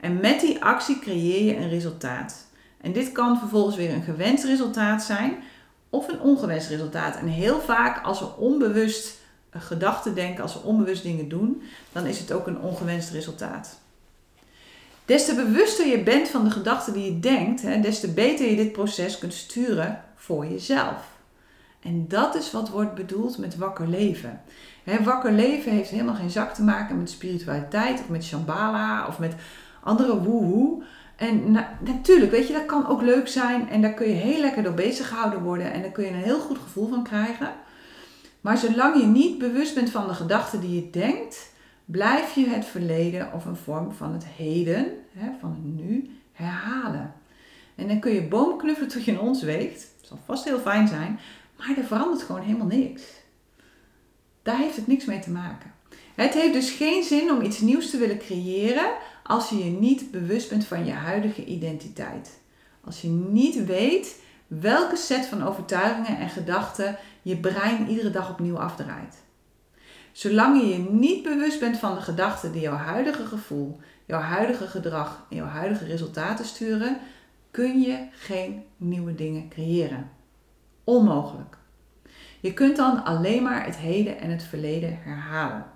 En 0.00 0.20
met 0.20 0.40
die 0.40 0.64
actie 0.64 0.98
creëer 0.98 1.44
je 1.44 1.56
een 1.56 1.68
resultaat. 1.68 2.46
En 2.80 2.92
dit 2.92 3.12
kan 3.12 3.38
vervolgens 3.38 3.76
weer 3.76 3.92
een 3.92 4.02
gewenst 4.02 4.44
resultaat 4.44 5.02
zijn 5.02 5.36
of 5.94 6.08
een 6.08 6.20
ongewenst 6.20 6.68
resultaat. 6.68 7.16
En 7.16 7.26
heel 7.26 7.60
vaak 7.60 8.04
als 8.04 8.20
we 8.20 8.36
onbewust 8.36 9.18
gedachten 9.50 10.14
denken, 10.14 10.42
als 10.42 10.54
we 10.54 10.62
onbewust 10.62 11.02
dingen 11.02 11.28
doen, 11.28 11.62
dan 11.92 12.06
is 12.06 12.18
het 12.18 12.32
ook 12.32 12.46
een 12.46 12.60
ongewenst 12.60 13.10
resultaat. 13.10 13.78
Des 15.04 15.24
te 15.24 15.34
bewuster 15.34 15.86
je 15.86 16.02
bent 16.02 16.28
van 16.28 16.44
de 16.44 16.50
gedachten 16.50 16.92
die 16.92 17.04
je 17.04 17.20
denkt, 17.20 17.62
hè, 17.62 17.80
des 17.80 18.00
te 18.00 18.12
beter 18.12 18.50
je 18.50 18.56
dit 18.56 18.72
proces 18.72 19.18
kunt 19.18 19.34
sturen 19.34 20.00
voor 20.14 20.46
jezelf. 20.46 21.12
En 21.82 22.08
dat 22.08 22.34
is 22.34 22.50
wat 22.50 22.68
wordt 22.68 22.94
bedoeld 22.94 23.38
met 23.38 23.56
wakker 23.56 23.88
leven. 23.88 24.40
Wakker 25.02 25.32
leven 25.32 25.72
heeft 25.72 25.90
helemaal 25.90 26.14
geen 26.14 26.30
zak 26.30 26.54
te 26.54 26.62
maken 26.62 26.98
met 26.98 27.10
spiritualiteit 27.10 28.00
of 28.00 28.08
met 28.08 28.24
Shambhala 28.24 29.06
of 29.06 29.18
met 29.18 29.34
andere 29.82 30.22
woehoe. 30.22 30.82
En 31.16 31.52
natuurlijk, 31.80 32.30
weet 32.30 32.46
je, 32.46 32.52
dat 32.52 32.66
kan 32.66 32.86
ook 32.86 33.02
leuk 33.02 33.28
zijn 33.28 33.68
en 33.68 33.82
daar 33.82 33.94
kun 33.94 34.08
je 34.08 34.14
heel 34.14 34.40
lekker 34.40 34.62
door 34.62 34.74
bezig 34.74 35.08
gehouden 35.08 35.42
worden 35.42 35.72
en 35.72 35.82
daar 35.82 35.90
kun 35.90 36.04
je 36.04 36.10
een 36.10 36.22
heel 36.22 36.40
goed 36.40 36.58
gevoel 36.58 36.88
van 36.88 37.02
krijgen. 37.02 37.52
Maar 38.40 38.58
zolang 38.58 39.00
je 39.00 39.06
niet 39.06 39.38
bewust 39.38 39.74
bent 39.74 39.90
van 39.90 40.06
de 40.06 40.14
gedachten 40.14 40.60
die 40.60 40.74
je 40.74 40.90
denkt, 40.90 41.52
blijf 41.84 42.34
je 42.34 42.48
het 42.48 42.64
verleden 42.64 43.32
of 43.32 43.44
een 43.44 43.56
vorm 43.56 43.92
van 43.92 44.12
het 44.12 44.24
heden, 44.36 44.86
hè, 45.12 45.30
van 45.40 45.50
het 45.50 45.84
nu, 45.84 46.10
herhalen. 46.32 47.14
En 47.74 47.88
dan 47.88 48.00
kun 48.00 48.12
je 48.12 48.22
bomen 48.28 48.56
knuffelen 48.56 48.88
tot 48.88 49.04
je 49.04 49.12
een 49.12 49.20
ons 49.20 49.42
weegt. 49.42 49.88
Dat 50.00 50.08
zal 50.08 50.18
vast 50.24 50.44
heel 50.44 50.58
fijn 50.58 50.88
zijn, 50.88 51.18
maar 51.58 51.76
er 51.76 51.84
verandert 51.84 52.22
gewoon 52.22 52.42
helemaal 52.42 52.66
niks. 52.66 53.02
Daar 54.42 54.58
heeft 54.58 54.76
het 54.76 54.86
niks 54.86 55.04
mee 55.04 55.18
te 55.18 55.30
maken. 55.30 55.72
Het 56.14 56.34
heeft 56.34 56.52
dus 56.52 56.70
geen 56.70 57.02
zin 57.02 57.30
om 57.30 57.42
iets 57.42 57.60
nieuws 57.60 57.90
te 57.90 57.98
willen 57.98 58.18
creëren 58.18 58.92
als 59.26 59.48
je 59.48 59.64
je 59.64 59.70
niet 59.70 60.10
bewust 60.10 60.48
bent 60.48 60.64
van 60.64 60.84
je 60.84 60.92
huidige 60.92 61.44
identiteit. 61.44 62.40
Als 62.84 63.00
je 63.00 63.08
niet 63.08 63.64
weet 63.64 64.22
welke 64.46 64.96
set 64.96 65.26
van 65.26 65.42
overtuigingen 65.42 66.18
en 66.18 66.28
gedachten 66.28 66.96
je 67.22 67.36
brein 67.36 67.88
iedere 67.88 68.10
dag 68.10 68.30
opnieuw 68.30 68.58
afdraait. 68.58 69.22
Zolang 70.12 70.60
je 70.60 70.68
je 70.68 70.78
niet 70.90 71.22
bewust 71.22 71.60
bent 71.60 71.78
van 71.78 71.94
de 71.94 72.00
gedachten 72.00 72.52
die 72.52 72.60
jouw 72.60 72.76
huidige 72.76 73.26
gevoel, 73.26 73.80
jouw 74.06 74.20
huidige 74.20 74.66
gedrag 74.66 75.26
en 75.30 75.36
jouw 75.36 75.46
huidige 75.46 75.84
resultaten 75.84 76.44
sturen, 76.44 76.98
kun 77.50 77.80
je 77.80 78.06
geen 78.12 78.64
nieuwe 78.76 79.14
dingen 79.14 79.48
creëren. 79.48 80.10
Onmogelijk. 80.84 81.56
Je 82.40 82.54
kunt 82.54 82.76
dan 82.76 83.04
alleen 83.04 83.42
maar 83.42 83.64
het 83.64 83.76
heden 83.76 84.18
en 84.18 84.30
het 84.30 84.42
verleden 84.42 84.98
herhalen. 85.02 85.66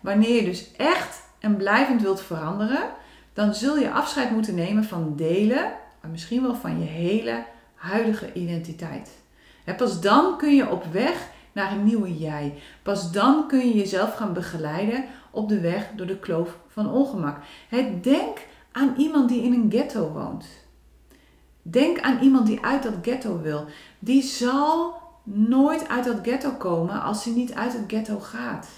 Wanneer 0.00 0.34
je 0.34 0.44
dus 0.44 0.72
echt 0.76 1.25
en 1.46 1.56
blijvend 1.56 2.02
wilt 2.02 2.20
veranderen, 2.20 2.88
dan 3.32 3.54
zul 3.54 3.78
je 3.78 3.90
afscheid 3.90 4.30
moeten 4.30 4.54
nemen 4.54 4.84
van 4.84 5.16
delen, 5.16 5.72
maar 6.00 6.10
misschien 6.10 6.42
wel 6.42 6.54
van 6.54 6.78
je 6.80 6.84
hele 6.84 7.44
huidige 7.74 8.32
identiteit. 8.32 9.10
pas 9.76 10.00
dan 10.00 10.38
kun 10.38 10.54
je 10.54 10.70
op 10.70 10.84
weg 10.84 11.28
naar 11.52 11.72
een 11.72 11.84
nieuwe 11.84 12.18
jij. 12.18 12.54
Pas 12.82 13.12
dan 13.12 13.48
kun 13.48 13.58
je 13.58 13.76
jezelf 13.76 14.14
gaan 14.14 14.32
begeleiden 14.32 15.04
op 15.30 15.48
de 15.48 15.60
weg 15.60 15.88
door 15.96 16.06
de 16.06 16.18
kloof 16.18 16.58
van 16.68 16.90
ongemak. 16.90 17.38
denk 18.02 18.38
aan 18.72 18.94
iemand 18.96 19.28
die 19.28 19.42
in 19.42 19.52
een 19.52 19.70
ghetto 19.70 20.12
woont. 20.12 20.46
Denk 21.62 22.00
aan 22.00 22.18
iemand 22.20 22.46
die 22.46 22.64
uit 22.64 22.82
dat 22.82 22.94
ghetto 23.02 23.40
wil. 23.40 23.64
Die 23.98 24.22
zal 24.22 24.94
nooit 25.22 25.88
uit 25.88 26.04
dat 26.04 26.18
ghetto 26.22 26.50
komen 26.50 27.02
als 27.02 27.24
hij 27.24 27.32
niet 27.32 27.54
uit 27.54 27.72
het 27.72 27.84
ghetto 27.86 28.18
gaat. 28.18 28.68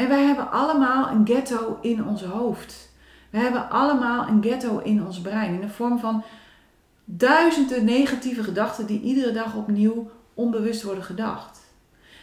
En 0.00 0.08
wij 0.08 0.22
hebben 0.22 0.50
allemaal 0.50 1.10
een 1.10 1.26
ghetto 1.26 1.78
in 1.80 2.04
ons 2.04 2.22
hoofd. 2.24 2.90
We 3.30 3.38
hebben 3.38 3.70
allemaal 3.70 4.28
een 4.28 4.42
ghetto 4.42 4.78
in 4.78 5.06
ons 5.06 5.20
brein. 5.20 5.54
In 5.54 5.60
de 5.60 5.68
vorm 5.68 5.98
van 5.98 6.22
duizenden 7.04 7.84
negatieve 7.84 8.42
gedachten 8.42 8.86
die 8.86 9.00
iedere 9.00 9.32
dag 9.32 9.54
opnieuw 9.54 10.10
onbewust 10.34 10.82
worden 10.82 11.04
gedacht. 11.04 11.60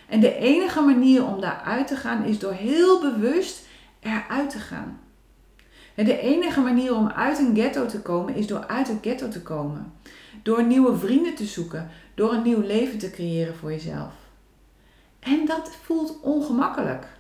En 0.08 0.20
de 0.20 0.36
enige 0.36 0.82
manier 0.82 1.26
om 1.26 1.42
daaruit 1.42 1.88
te 1.88 1.96
gaan 1.96 2.24
is 2.24 2.40
door 2.40 2.52
heel 2.52 3.00
bewust 3.00 3.66
eruit 4.00 4.50
te 4.50 4.60
gaan. 4.60 5.00
En 5.96 6.06
de 6.06 6.20
enige 6.20 6.62
manier 6.62 6.96
om 6.96 7.08
uit 7.08 7.40
een 7.40 7.56
ghetto 7.56 7.86
te 7.86 8.02
komen 8.02 8.36
is 8.36 8.48
door 8.48 8.68
uit 8.68 8.88
het 8.88 8.98
ghetto 9.02 9.28
te 9.28 9.42
komen. 9.42 9.94
Door 10.44 10.64
nieuwe 10.64 10.98
vrienden 10.98 11.36
te 11.36 11.46
zoeken, 11.46 11.90
door 12.16 12.34
een 12.34 12.44
nieuw 12.44 12.62
leven 12.62 12.98
te 12.98 13.12
creëren 13.12 13.56
voor 13.56 13.72
jezelf. 13.72 14.14
En 15.20 15.46
dat 15.46 15.72
voelt 15.84 16.20
ongemakkelijk. 16.22 17.16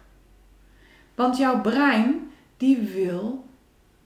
Want 1.18 1.38
jouw 1.38 1.62
brein 1.62 2.32
die 2.58 2.78
wil 2.78 3.46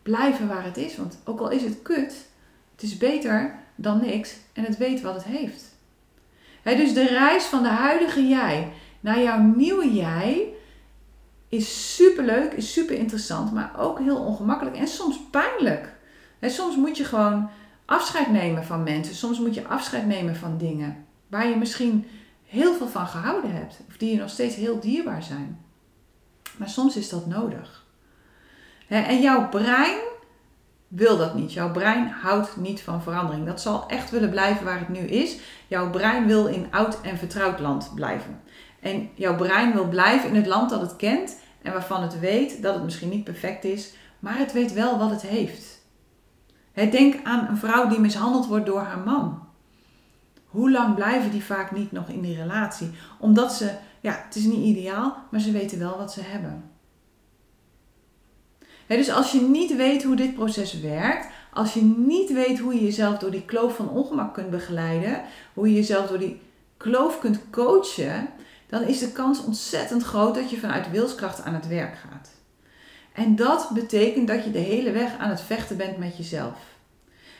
blijven 0.01 0.47
waar 0.47 0.63
het 0.63 0.77
is. 0.77 0.97
Want 0.97 1.19
ook 1.23 1.39
al 1.39 1.49
is 1.49 1.63
het 1.63 1.81
kut, 1.81 2.27
het 2.71 2.81
is 2.83 2.97
beter 2.97 3.59
dan 3.75 4.01
niks 4.01 4.35
en 4.53 4.63
het 4.63 4.77
weet 4.77 5.01
wat 5.01 5.13
het 5.13 5.23
heeft. 5.23 5.63
dus 6.63 6.93
de 6.93 7.07
reis 7.07 7.43
van 7.43 7.63
de 7.63 7.69
huidige 7.69 8.27
jij 8.27 8.71
naar 8.99 9.21
jouw 9.21 9.41
nieuwe 9.41 9.93
jij 9.93 10.53
is 11.49 11.95
super 11.95 12.23
leuk, 12.23 12.53
is 12.53 12.73
super 12.73 12.95
interessant, 12.95 13.53
maar 13.53 13.71
ook 13.77 13.99
heel 13.99 14.17
ongemakkelijk 14.17 14.75
en 14.75 14.87
soms 14.87 15.19
pijnlijk. 15.31 15.93
soms 16.41 16.75
moet 16.75 16.97
je 16.97 17.05
gewoon 17.05 17.49
afscheid 17.85 18.31
nemen 18.31 18.63
van 18.63 18.83
mensen, 18.83 19.15
soms 19.15 19.39
moet 19.39 19.55
je 19.55 19.67
afscheid 19.67 20.05
nemen 20.05 20.35
van 20.35 20.57
dingen 20.57 21.05
waar 21.27 21.47
je 21.47 21.55
misschien 21.55 22.05
heel 22.45 22.73
veel 22.73 22.87
van 22.87 23.07
gehouden 23.07 23.53
hebt 23.53 23.79
of 23.87 23.97
die 23.97 24.11
je 24.11 24.17
nog 24.17 24.29
steeds 24.29 24.55
heel 24.55 24.79
dierbaar 24.79 25.23
zijn. 25.23 25.59
Maar 26.61 26.69
soms 26.69 26.97
is 26.97 27.09
dat 27.09 27.25
nodig. 27.25 27.85
En 28.87 29.21
jouw 29.21 29.49
brein 29.49 29.97
wil 30.87 31.17
dat 31.17 31.35
niet. 31.35 31.53
Jouw 31.53 31.71
brein 31.71 32.07
houdt 32.07 32.57
niet 32.57 32.81
van 32.81 33.01
verandering. 33.01 33.45
Dat 33.45 33.61
zal 33.61 33.87
echt 33.87 34.09
willen 34.09 34.29
blijven 34.29 34.65
waar 34.65 34.79
het 34.79 34.89
nu 34.89 34.99
is. 34.99 35.37
Jouw 35.67 35.89
brein 35.89 36.27
wil 36.27 36.45
in 36.45 36.67
oud 36.71 37.01
en 37.01 37.17
vertrouwd 37.17 37.59
land 37.59 37.91
blijven. 37.95 38.39
En 38.79 39.09
jouw 39.13 39.35
brein 39.35 39.73
wil 39.73 39.87
blijven 39.87 40.29
in 40.29 40.35
het 40.35 40.45
land 40.45 40.69
dat 40.69 40.81
het 40.81 40.95
kent 40.95 41.37
en 41.61 41.71
waarvan 41.71 42.01
het 42.01 42.19
weet 42.19 42.61
dat 42.61 42.73
het 42.73 42.83
misschien 42.83 43.09
niet 43.09 43.23
perfect 43.23 43.63
is, 43.63 43.93
maar 44.19 44.37
het 44.37 44.53
weet 44.53 44.73
wel 44.73 44.97
wat 44.97 45.09
het 45.09 45.21
heeft. 45.21 45.85
Denk 46.73 47.15
aan 47.23 47.47
een 47.47 47.57
vrouw 47.57 47.87
die 47.87 47.99
mishandeld 47.99 48.47
wordt 48.47 48.65
door 48.65 48.81
haar 48.81 48.99
man. 48.99 49.47
Hoe 50.45 50.71
lang 50.71 50.95
blijven 50.95 51.31
die 51.31 51.43
vaak 51.43 51.71
niet 51.71 51.91
nog 51.91 52.07
in 52.09 52.21
die 52.21 52.35
relatie? 52.35 52.91
Omdat 53.19 53.53
ze, 53.53 53.71
ja, 54.01 54.23
het 54.25 54.35
is 54.35 54.43
niet 54.43 54.77
ideaal, 54.77 55.17
maar 55.31 55.39
ze 55.39 55.51
weten 55.51 55.79
wel 55.79 55.97
wat 55.97 56.13
ze 56.13 56.21
hebben. 56.21 56.63
dus 58.87 59.09
als 59.09 59.31
je 59.31 59.41
niet 59.41 59.75
weet 59.75 60.03
hoe 60.03 60.15
dit 60.15 60.33
proces 60.33 60.79
werkt, 60.79 61.27
als 61.53 61.73
je 61.73 61.81
niet 61.81 62.33
weet 62.33 62.59
hoe 62.59 62.73
je 62.73 62.83
jezelf 62.83 63.17
door 63.17 63.31
die 63.31 63.45
kloof 63.45 63.75
van 63.75 63.89
ongemak 63.89 64.33
kunt 64.33 64.49
begeleiden, 64.49 65.21
hoe 65.53 65.67
je 65.67 65.73
jezelf 65.73 66.07
door 66.07 66.19
die 66.19 66.39
kloof 66.77 67.19
kunt 67.19 67.39
coachen, 67.49 68.29
dan 68.69 68.83
is 68.83 68.99
de 68.99 69.11
kans 69.11 69.43
ontzettend 69.43 70.03
groot 70.03 70.35
dat 70.35 70.49
je 70.49 70.59
vanuit 70.59 70.91
wilskracht 70.91 71.41
aan 71.43 71.53
het 71.53 71.67
werk 71.67 71.95
gaat. 71.95 72.29
En 73.13 73.35
dat 73.35 73.69
betekent 73.73 74.27
dat 74.27 74.43
je 74.43 74.51
de 74.51 74.59
hele 74.59 74.91
weg 74.91 75.17
aan 75.17 75.29
het 75.29 75.41
vechten 75.41 75.77
bent 75.77 75.97
met 75.97 76.17
jezelf. 76.17 76.57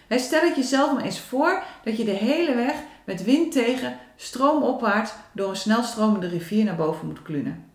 Stel 0.09 0.41
het 0.41 0.55
jezelf 0.55 0.93
maar 0.93 1.03
eens 1.03 1.19
voor 1.19 1.63
dat 1.83 1.97
je 1.97 2.03
de 2.03 2.11
hele 2.11 2.55
weg 2.55 2.75
met 3.05 3.23
wind 3.23 3.51
tegen, 3.51 3.97
stroomopwaarts 4.15 5.13
door 5.33 5.49
een 5.49 5.55
snelstromende 5.55 6.27
rivier 6.27 6.63
naar 6.63 6.75
boven 6.75 7.07
moet 7.07 7.21
klunen. 7.21 7.65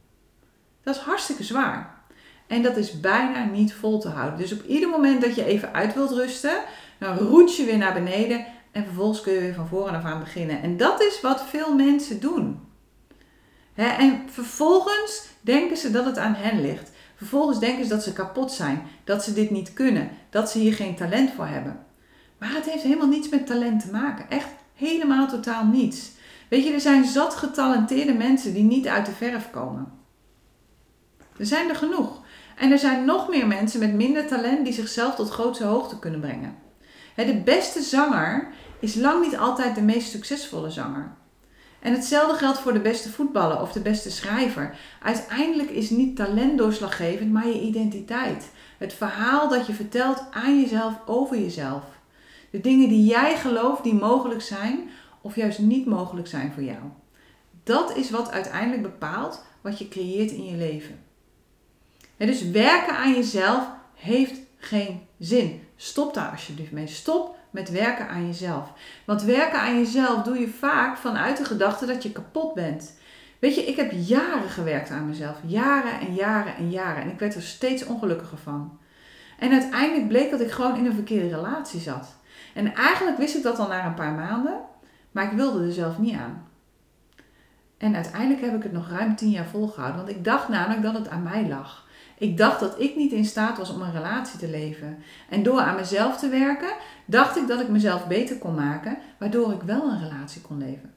Dat 0.83 0.95
is 0.95 1.01
hartstikke 1.01 1.45
zwaar. 1.45 1.95
En 2.47 2.63
dat 2.63 2.77
is 2.77 3.01
bijna 3.01 3.45
niet 3.45 3.75
vol 3.75 3.99
te 4.01 4.09
houden. 4.09 4.39
Dus 4.39 4.53
op 4.53 4.65
ieder 4.65 4.89
moment 4.89 5.21
dat 5.21 5.35
je 5.35 5.45
even 5.45 5.73
uit 5.73 5.95
wilt 5.95 6.11
rusten, 6.11 6.61
dan 6.99 7.17
roet 7.17 7.57
je 7.57 7.65
weer 7.65 7.79
naar 7.79 7.95
beneden 7.95 8.47
en 8.73 8.85
vervolgens 8.85 9.21
kun 9.21 9.33
je 9.33 9.41
weer 9.41 9.55
van 9.55 9.69
voren 9.69 9.95
af 9.95 10.05
aan 10.05 10.21
beginnen. 10.21 10.63
En 10.63 10.77
dat 10.77 11.01
is 11.01 11.21
wat 11.21 11.43
veel 11.43 11.75
mensen 11.75 12.21
doen 12.21 12.67
en 13.77 14.23
vervolgens 14.31 15.29
denken 15.41 15.77
ze 15.77 15.91
dat 15.91 16.05
het 16.05 16.19
aan 16.19 16.35
hen 16.35 16.61
ligt. 16.61 16.91
Vervolgens 17.17 17.59
denken 17.59 17.85
ze 17.85 17.91
dat 17.91 18.03
ze 18.03 18.13
kapot 18.13 18.53
zijn, 18.53 18.83
dat 19.05 19.25
ze 19.25 19.33
dit 19.33 19.51
niet 19.51 19.73
kunnen, 19.73 20.11
dat 20.31 20.51
ze 20.51 20.59
hier 20.59 20.75
geen 20.75 20.97
talent 20.97 21.31
voor 21.31 21.47
hebben. 21.47 21.85
Maar 22.39 22.53
het 22.53 22.71
heeft 22.71 22.83
helemaal 22.83 23.07
niets 23.07 23.29
met 23.29 23.47
talent 23.47 23.81
te 23.81 23.91
maken. 23.91 24.31
Echt 24.31 24.49
helemaal 24.77 25.29
totaal 25.29 25.65
niets. 25.65 26.11
Weet 26.49 26.65
je, 26.65 26.73
er 26.73 26.81
zijn 26.81 27.05
zat 27.05 27.35
getalenteerde 27.35 28.15
mensen 28.15 28.55
die 28.55 28.63
niet 28.63 28.87
uit 28.87 29.07
de 29.07 29.13
verf 29.13 29.51
komen. 29.51 29.93
Er 31.39 31.47
zijn 31.47 31.69
er 31.69 31.77
genoeg. 31.77 32.25
En 32.57 32.71
er 32.71 32.79
zijn 32.79 33.05
nog 33.05 33.29
meer 33.29 33.47
mensen 33.47 33.81
met 33.81 33.95
minder 33.95 34.27
talent 34.27 34.65
die 34.65 34.75
zichzelf 34.75 35.15
tot 35.15 35.31
grootste 35.31 35.65
hoogte 35.65 35.99
kunnen 35.99 36.21
brengen. 36.21 36.57
De 37.17 37.41
beste 37.45 37.83
zanger 37.83 38.49
is 38.81 38.95
lang 38.95 39.25
niet 39.25 39.37
altijd 39.37 39.75
de 39.75 39.83
meest 39.83 40.11
succesvolle 40.11 40.71
zanger. 40.71 41.15
En 41.81 41.93
hetzelfde 41.93 42.37
geldt 42.37 42.59
voor 42.59 42.73
de 42.73 42.81
beste 42.81 43.11
voetballer 43.11 43.61
of 43.61 43.73
de 43.73 43.81
beste 43.81 44.11
schrijver. 44.11 44.79
Uiteindelijk 45.03 45.71
is 45.71 45.91
niet 45.91 46.17
talent 46.17 46.59
doorslaggevend, 46.59 47.33
maar 47.33 47.47
je 47.47 47.61
identiteit. 47.61 48.51
Het 48.79 48.93
verhaal 48.93 49.49
dat 49.49 49.67
je 49.67 49.73
vertelt 49.73 50.25
aan 50.31 50.61
jezelf 50.61 50.95
over 51.07 51.39
jezelf. 51.39 51.83
De 52.57 52.63
dingen 52.63 52.89
die 52.89 53.05
jij 53.05 53.37
gelooft 53.37 53.83
die 53.83 53.95
mogelijk 53.95 54.43
zijn 54.43 54.89
of 55.21 55.37
juist 55.37 55.59
niet 55.59 55.87
mogelijk 55.87 56.27
zijn 56.27 56.53
voor 56.53 56.63
jou. 56.63 56.79
Dat 57.65 57.97
is 57.97 58.11
wat 58.11 58.31
uiteindelijk 58.31 58.83
bepaalt 58.83 59.45
wat 59.61 59.79
je 59.79 59.89
creëert 59.89 60.31
in 60.31 60.45
je 60.45 60.57
leven. 60.57 60.99
En 62.17 62.27
dus 62.27 62.51
werken 62.51 62.97
aan 62.97 63.15
jezelf 63.15 63.69
heeft 63.95 64.41
geen 64.59 65.01
zin. 65.19 65.63
Stop 65.77 66.15
daar 66.15 66.31
alsjeblieft 66.31 66.73
mee. 66.73 66.87
Stop 66.87 67.37
met 67.51 67.71
werken 67.71 68.09
aan 68.09 68.27
jezelf. 68.27 68.73
Want 69.05 69.23
werken 69.23 69.61
aan 69.61 69.79
jezelf 69.79 70.23
doe 70.23 70.39
je 70.39 70.49
vaak 70.49 70.97
vanuit 70.97 71.37
de 71.37 71.45
gedachte 71.45 71.87
dat 71.87 72.03
je 72.03 72.13
kapot 72.13 72.55
bent. 72.55 72.99
Weet 73.39 73.55
je, 73.55 73.65
ik 73.65 73.77
heb 73.77 73.93
jaren 73.93 74.51
gewerkt 74.51 74.91
aan 74.91 75.09
mezelf. 75.09 75.37
Jaren 75.47 76.01
en 76.01 76.15
jaren 76.15 76.57
en 76.57 76.71
jaren. 76.71 77.03
En 77.03 77.11
ik 77.11 77.19
werd 77.19 77.35
er 77.35 77.43
steeds 77.43 77.87
ongelukkiger 77.87 78.39
van. 78.39 78.79
En 79.39 79.53
uiteindelijk 79.53 80.09
bleek 80.09 80.31
dat 80.31 80.41
ik 80.41 80.51
gewoon 80.51 80.77
in 80.77 80.87
een 80.87 80.95
verkeerde 80.95 81.29
relatie 81.29 81.81
zat. 81.81 82.17
En 82.57 82.75
eigenlijk 82.75 83.19
wist 83.19 83.37
ik 83.37 83.43
dat 83.43 83.59
al 83.59 83.69
na 83.69 83.87
een 83.87 83.95
paar 83.95 84.13
maanden, 84.13 84.61
maar 85.11 85.25
ik 85.25 85.37
wilde 85.37 85.65
er 85.65 85.73
zelf 85.73 85.99
niet 85.99 86.15
aan. 86.15 86.49
En 87.79 87.95
uiteindelijk 87.95 88.41
heb 88.41 88.55
ik 88.55 88.63
het 88.63 88.73
nog 88.73 88.91
ruim 88.91 89.17
tien 89.17 89.31
jaar 89.31 89.47
volgehouden, 89.47 90.05
want 90.05 90.17
ik 90.17 90.25
dacht 90.25 90.49
namelijk 90.49 90.83
dat 90.83 90.95
het 90.95 91.09
aan 91.09 91.23
mij 91.23 91.49
lag. 91.49 91.87
Ik 92.19 92.37
dacht 92.37 92.61
dat 92.61 92.81
ik 92.81 92.97
niet 92.97 93.13
in 93.13 93.25
staat 93.25 93.59
was 93.59 93.71
om 93.71 93.83
een 93.83 93.93
relatie 93.93 94.39
te 94.39 94.49
leven. 94.49 94.99
En 95.29 95.43
door 95.43 95.61
aan 95.61 95.75
mezelf 95.75 96.19
te 96.19 96.29
werken, 96.29 96.75
dacht 97.05 97.37
ik 97.37 97.47
dat 97.47 97.61
ik 97.61 97.69
mezelf 97.69 98.07
beter 98.07 98.39
kon 98.39 98.55
maken, 98.55 98.99
waardoor 99.19 99.53
ik 99.53 99.63
wel 99.63 99.91
een 99.91 100.09
relatie 100.09 100.41
kon 100.41 100.59
leven. 100.59 100.95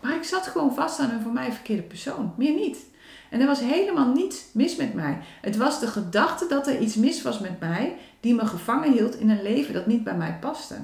Maar 0.00 0.16
ik 0.16 0.24
zat 0.24 0.46
gewoon 0.46 0.74
vast 0.74 1.00
aan 1.00 1.10
een 1.10 1.22
voor 1.22 1.32
mij 1.32 1.52
verkeerde 1.52 1.82
persoon, 1.82 2.34
meer 2.36 2.54
niet. 2.54 2.86
En 3.30 3.40
er 3.40 3.46
was 3.46 3.60
helemaal 3.60 4.12
niets 4.12 4.44
mis 4.52 4.76
met 4.76 4.94
mij. 4.94 5.18
Het 5.40 5.56
was 5.56 5.80
de 5.80 5.86
gedachte 5.86 6.46
dat 6.48 6.66
er 6.66 6.78
iets 6.78 6.94
mis 6.94 7.22
was 7.22 7.38
met 7.38 7.60
mij, 7.60 7.96
die 8.20 8.34
me 8.34 8.46
gevangen 8.46 8.92
hield 8.92 9.14
in 9.14 9.30
een 9.30 9.42
leven 9.42 9.74
dat 9.74 9.86
niet 9.86 10.04
bij 10.04 10.16
mij 10.16 10.38
paste. 10.40 10.76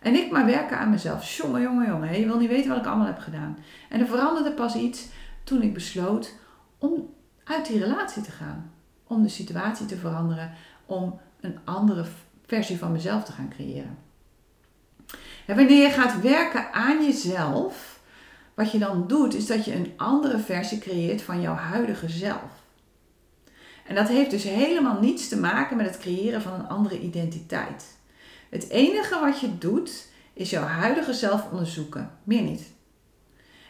En 0.00 0.14
ik 0.14 0.30
maar 0.30 0.46
werken 0.46 0.78
aan 0.78 0.90
mezelf. 0.90 1.36
Jongen, 1.36 1.62
jongen, 1.62 1.86
jongen. 1.86 2.20
Je 2.20 2.26
wil 2.26 2.38
niet 2.38 2.48
weten 2.48 2.70
wat 2.70 2.78
ik 2.78 2.86
allemaal 2.86 3.06
heb 3.06 3.18
gedaan. 3.18 3.58
En 3.88 4.00
er 4.00 4.06
veranderde 4.06 4.52
pas 4.52 4.74
iets 4.74 5.08
toen 5.44 5.62
ik 5.62 5.74
besloot 5.74 6.34
om 6.78 7.14
uit 7.44 7.66
die 7.66 7.78
relatie 7.78 8.22
te 8.22 8.30
gaan. 8.30 8.70
Om 9.06 9.22
de 9.22 9.28
situatie 9.28 9.86
te 9.86 9.96
veranderen, 9.96 10.52
om 10.86 11.20
een 11.40 11.58
andere 11.64 12.04
versie 12.46 12.78
van 12.78 12.92
mezelf 12.92 13.24
te 13.24 13.32
gaan 13.32 13.48
creëren. 13.48 13.98
En 15.46 15.56
wanneer 15.56 15.82
je 15.82 15.90
gaat 15.90 16.20
werken 16.20 16.72
aan 16.72 17.04
jezelf, 17.04 18.00
wat 18.54 18.72
je 18.72 18.78
dan 18.78 19.06
doet, 19.06 19.34
is 19.34 19.46
dat 19.46 19.64
je 19.64 19.74
een 19.74 19.92
andere 19.96 20.38
versie 20.38 20.78
creëert 20.78 21.22
van 21.22 21.40
jouw 21.40 21.54
huidige 21.54 22.08
zelf. 22.08 22.61
En 23.86 23.94
dat 23.94 24.08
heeft 24.08 24.30
dus 24.30 24.42
helemaal 24.42 25.00
niets 25.00 25.28
te 25.28 25.38
maken 25.38 25.76
met 25.76 25.86
het 25.86 25.98
creëren 25.98 26.42
van 26.42 26.52
een 26.52 26.68
andere 26.68 27.00
identiteit. 27.00 27.84
Het 28.50 28.68
enige 28.68 29.20
wat 29.20 29.40
je 29.40 29.58
doet, 29.58 30.06
is 30.32 30.50
jouw 30.50 30.64
huidige 30.64 31.12
zelf 31.12 31.50
onderzoeken, 31.50 32.10
meer 32.24 32.42
niet. 32.42 32.70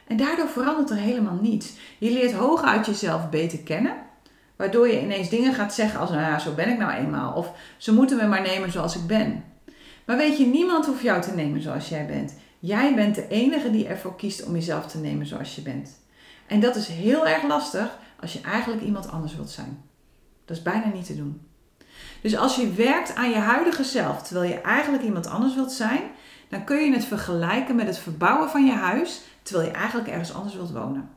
En 0.07 0.17
daardoor 0.17 0.49
verandert 0.49 0.91
er 0.91 0.97
helemaal 0.97 1.39
niets. 1.41 1.73
Je 1.99 2.11
leert 2.11 2.33
hooguit 2.33 2.87
jezelf 2.87 3.31
beter 3.31 3.59
kennen. 3.59 3.97
Waardoor 4.57 4.89
je 4.89 5.01
ineens 5.01 5.29
dingen 5.29 5.55
gaat 5.55 5.75
zeggen 5.75 6.01
als, 6.01 6.11
nou 6.11 6.41
zo 6.41 6.55
ben 6.55 6.69
ik 6.69 6.79
nou 6.79 6.93
eenmaal. 6.93 7.33
Of 7.33 7.53
ze 7.77 7.93
moeten 7.93 8.17
me 8.17 8.27
maar 8.27 8.43
nemen 8.43 8.73
zoals 8.73 8.97
ik 8.97 9.07
ben. 9.07 9.45
Maar 10.05 10.17
weet 10.17 10.39
je, 10.39 10.47
niemand 10.47 10.87
hoeft 10.87 11.03
jou 11.03 11.23
te 11.23 11.35
nemen 11.35 11.63
zoals 11.63 11.89
jij 11.89 12.07
bent. 12.07 12.35
Jij 12.59 12.95
bent 12.95 13.15
de 13.15 13.29
enige 13.29 13.71
die 13.71 13.87
ervoor 13.87 14.17
kiest 14.17 14.45
om 14.45 14.55
jezelf 14.55 14.87
te 14.87 14.99
nemen 14.99 15.27
zoals 15.27 15.55
je 15.55 15.63
bent. 15.63 15.91
En 16.47 16.61
dat 16.61 16.77
is 16.77 16.87
heel 16.87 17.27
erg 17.27 17.43
lastig 17.43 17.99
als 18.21 18.33
je 18.33 18.41
eigenlijk 18.41 18.83
iemand 18.83 19.11
anders 19.11 19.35
wilt 19.35 19.51
zijn. 19.51 19.83
Dat 20.45 20.57
is 20.57 20.63
bijna 20.63 20.87
niet 20.87 21.07
te 21.07 21.17
doen. 21.17 21.41
Dus 22.23 22.37
als 22.37 22.57
je 22.57 22.73
werkt 22.73 23.15
aan 23.15 23.31
je 23.31 23.37
huidige 23.37 23.85
zelf 23.85 24.23
terwijl 24.23 24.51
je 24.51 24.61
eigenlijk 24.61 25.03
iemand 25.03 25.27
anders 25.27 25.55
wilt 25.55 25.73
zijn, 25.73 26.03
dan 26.49 26.65
kun 26.65 26.85
je 26.85 26.93
het 26.93 27.05
vergelijken 27.05 27.77
met 27.77 27.87
het 27.87 27.99
verbouwen 27.99 28.51
van 28.51 28.67
je 28.67 28.73
huis 28.73 29.21
terwijl 29.43 29.69
je 29.69 29.75
eigenlijk 29.75 30.09
ergens 30.09 30.35
anders 30.35 30.55
wilt 30.55 30.73
wonen. 30.73 31.11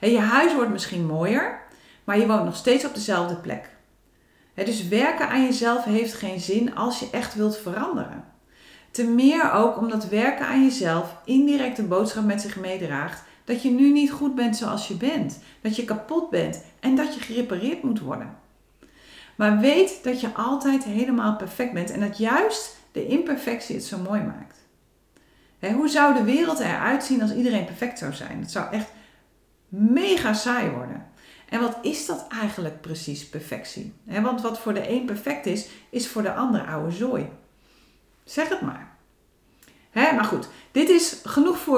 je 0.00 0.18
huis 0.18 0.54
wordt 0.54 0.70
misschien 0.70 1.06
mooier, 1.06 1.60
maar 2.04 2.18
je 2.18 2.26
woont 2.26 2.44
nog 2.44 2.56
steeds 2.56 2.84
op 2.84 2.94
dezelfde 2.94 3.36
plek. 3.36 3.70
dus 4.54 4.88
werken 4.88 5.28
aan 5.28 5.42
jezelf 5.42 5.84
heeft 5.84 6.14
geen 6.14 6.40
zin 6.40 6.74
als 6.74 6.98
je 7.00 7.08
echt 7.10 7.34
wilt 7.34 7.56
veranderen. 7.56 8.24
Ten 8.90 9.14
meer 9.14 9.52
ook 9.52 9.76
omdat 9.76 10.08
werken 10.08 10.46
aan 10.46 10.64
jezelf 10.64 11.16
indirect 11.24 11.78
een 11.78 11.88
boodschap 11.88 12.24
met 12.24 12.40
zich 12.40 12.56
meedraagt 12.56 13.22
dat 13.44 13.62
je 13.62 13.70
nu 13.70 13.92
niet 13.92 14.10
goed 14.10 14.34
bent 14.34 14.56
zoals 14.56 14.88
je 14.88 14.94
bent, 14.94 15.38
dat 15.60 15.76
je 15.76 15.84
kapot 15.84 16.30
bent 16.30 16.62
en 16.80 16.94
dat 16.94 17.14
je 17.14 17.20
gerepareerd 17.20 17.82
moet 17.82 18.00
worden. 18.00 18.38
Maar 19.36 19.58
weet 19.58 20.04
dat 20.04 20.20
je 20.20 20.34
altijd 20.34 20.84
helemaal 20.84 21.36
perfect 21.36 21.72
bent 21.72 21.90
en 21.90 22.00
dat 22.00 22.18
juist 22.18 22.76
de 22.92 23.06
imperfectie 23.06 23.74
het 23.74 23.84
zo 23.84 23.98
mooi 23.98 24.20
maakt. 24.20 24.58
hoe 25.72 25.88
zou 25.88 26.14
de 26.14 26.24
wereld 26.24 26.58
eruit 26.58 27.04
zien 27.04 27.22
als 27.22 27.34
iedereen 27.34 27.64
perfect 27.64 27.98
zou 27.98 28.12
zijn? 28.12 28.40
Het 28.40 28.50
zou 28.50 28.72
echt 28.72 28.90
mega 29.68 30.32
saai 30.32 30.70
worden. 30.70 31.06
En 31.48 31.60
wat 31.60 31.78
is 31.82 32.06
dat 32.06 32.26
eigenlijk 32.28 32.80
precies, 32.80 33.28
perfectie? 33.28 33.92
want 34.04 34.40
wat 34.40 34.58
voor 34.58 34.74
de 34.74 34.88
een 34.88 35.04
perfect 35.04 35.46
is, 35.46 35.68
is 35.90 36.08
voor 36.08 36.22
de 36.22 36.34
ander 36.34 36.66
oude 36.66 36.90
zooi. 36.90 37.28
Zeg 38.24 38.48
het 38.48 38.60
maar. 38.60 38.88
maar 39.92 40.24
goed, 40.24 40.48
dit 40.70 40.88
is 40.88 41.19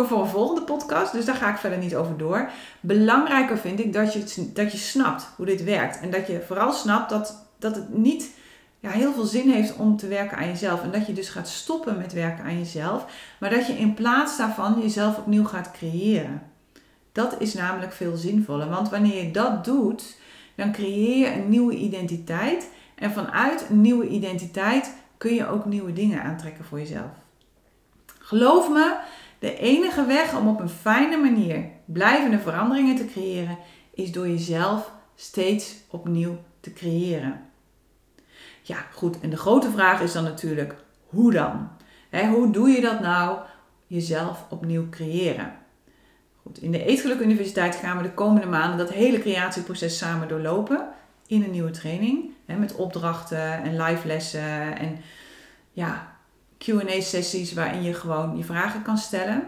voor, 0.06 0.20
een 0.20 0.28
volgende 0.28 0.62
podcast, 0.62 1.12
dus 1.12 1.24
daar 1.24 1.34
ga 1.34 1.50
ik 1.50 1.56
verder 1.56 1.78
niet 1.78 1.96
over 1.96 2.16
door. 2.16 2.50
Belangrijker 2.80 3.58
vind 3.58 3.80
ik 3.80 3.92
dat 3.92 4.12
je, 4.12 4.52
dat 4.52 4.72
je 4.72 4.78
snapt 4.78 5.28
hoe 5.36 5.46
dit 5.46 5.64
werkt. 5.64 6.00
En 6.00 6.10
dat 6.10 6.26
je 6.26 6.42
vooral 6.46 6.72
snapt 6.72 7.10
dat, 7.10 7.46
dat 7.58 7.74
het 7.74 7.96
niet 7.96 8.30
ja, 8.80 8.90
heel 8.90 9.12
veel 9.12 9.24
zin 9.24 9.50
heeft 9.50 9.76
om 9.76 9.96
te 9.96 10.08
werken 10.08 10.36
aan 10.36 10.46
jezelf. 10.46 10.82
En 10.82 10.90
dat 10.90 11.06
je 11.06 11.12
dus 11.12 11.28
gaat 11.28 11.48
stoppen 11.48 11.98
met 11.98 12.12
werken 12.12 12.44
aan 12.44 12.58
jezelf. 12.58 13.06
Maar 13.40 13.50
dat 13.50 13.66
je 13.66 13.72
in 13.72 13.94
plaats 13.94 14.36
daarvan 14.36 14.80
jezelf 14.80 15.18
opnieuw 15.18 15.44
gaat 15.44 15.70
creëren. 15.70 16.42
Dat 17.12 17.34
is 17.38 17.54
namelijk 17.54 17.92
veel 17.92 18.16
zinvoller. 18.16 18.68
Want 18.68 18.90
wanneer 18.90 19.24
je 19.24 19.30
dat 19.30 19.64
doet, 19.64 20.16
dan 20.54 20.72
creëer 20.72 21.18
je 21.18 21.34
een 21.34 21.48
nieuwe 21.48 21.74
identiteit. 21.74 22.70
En 22.94 23.12
vanuit 23.12 23.66
een 23.70 23.80
nieuwe 23.80 24.08
identiteit 24.08 24.94
kun 25.18 25.34
je 25.34 25.46
ook 25.46 25.64
nieuwe 25.64 25.92
dingen 25.92 26.22
aantrekken 26.22 26.64
voor 26.64 26.78
jezelf. 26.78 27.10
Geloof 28.18 28.68
me, 28.68 28.96
de 29.42 29.56
enige 29.56 30.06
weg 30.06 30.36
om 30.36 30.48
op 30.48 30.60
een 30.60 30.68
fijne 30.68 31.16
manier 31.16 31.64
blijvende 31.84 32.38
veranderingen 32.38 32.96
te 32.96 33.04
creëren, 33.04 33.58
is 33.94 34.12
door 34.12 34.28
jezelf 34.28 34.92
steeds 35.14 35.74
opnieuw 35.90 36.38
te 36.60 36.72
creëren. 36.72 37.40
Ja, 38.62 38.76
goed. 38.92 39.20
En 39.20 39.30
de 39.30 39.36
grote 39.36 39.70
vraag 39.70 40.00
is 40.00 40.12
dan 40.12 40.24
natuurlijk, 40.24 40.74
hoe 41.06 41.32
dan? 41.32 41.68
hoe 42.10 42.50
doe 42.50 42.68
je 42.68 42.80
dat 42.80 43.00
nou? 43.00 43.38
Jezelf 43.86 44.44
opnieuw 44.50 44.88
creëren. 44.90 45.52
Goed, 46.42 46.58
in 46.58 46.72
de 46.72 46.84
Eetgeluk 46.84 47.20
Universiteit 47.20 47.76
gaan 47.76 47.96
we 47.96 48.02
de 48.02 48.14
komende 48.14 48.46
maanden 48.46 48.78
dat 48.78 48.92
hele 48.92 49.18
creatieproces 49.18 49.98
samen 49.98 50.28
doorlopen 50.28 50.88
in 51.26 51.42
een 51.42 51.50
nieuwe 51.50 51.70
training. 51.70 52.30
Met 52.46 52.74
opdrachten 52.74 53.62
en 53.62 53.76
live 53.82 54.06
lessen 54.06 54.78
en 54.78 54.98
ja, 55.72 56.11
QA-sessies 56.64 57.52
waarin 57.52 57.82
je 57.82 57.94
gewoon 57.94 58.36
je 58.36 58.44
vragen 58.44 58.82
kan 58.82 58.98
stellen. 58.98 59.46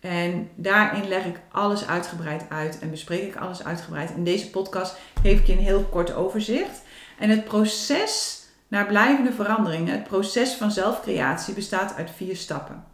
En 0.00 0.48
daarin 0.54 1.08
leg 1.08 1.24
ik 1.24 1.40
alles 1.52 1.86
uitgebreid 1.86 2.44
uit 2.48 2.78
en 2.78 2.90
bespreek 2.90 3.22
ik 3.22 3.36
alles 3.36 3.64
uitgebreid. 3.64 4.10
In 4.10 4.24
deze 4.24 4.50
podcast 4.50 4.96
geef 5.22 5.38
ik 5.38 5.46
je 5.46 5.52
een 5.52 5.58
heel 5.58 5.84
kort 5.84 6.14
overzicht. 6.14 6.82
En 7.18 7.30
het 7.30 7.44
proces 7.44 8.42
naar 8.68 8.86
blijvende 8.86 9.32
veranderingen, 9.32 9.92
het 9.92 10.04
proces 10.04 10.52
van 10.52 10.70
zelfcreatie, 10.70 11.54
bestaat 11.54 11.94
uit 11.96 12.10
vier 12.10 12.36
stappen. 12.36 12.84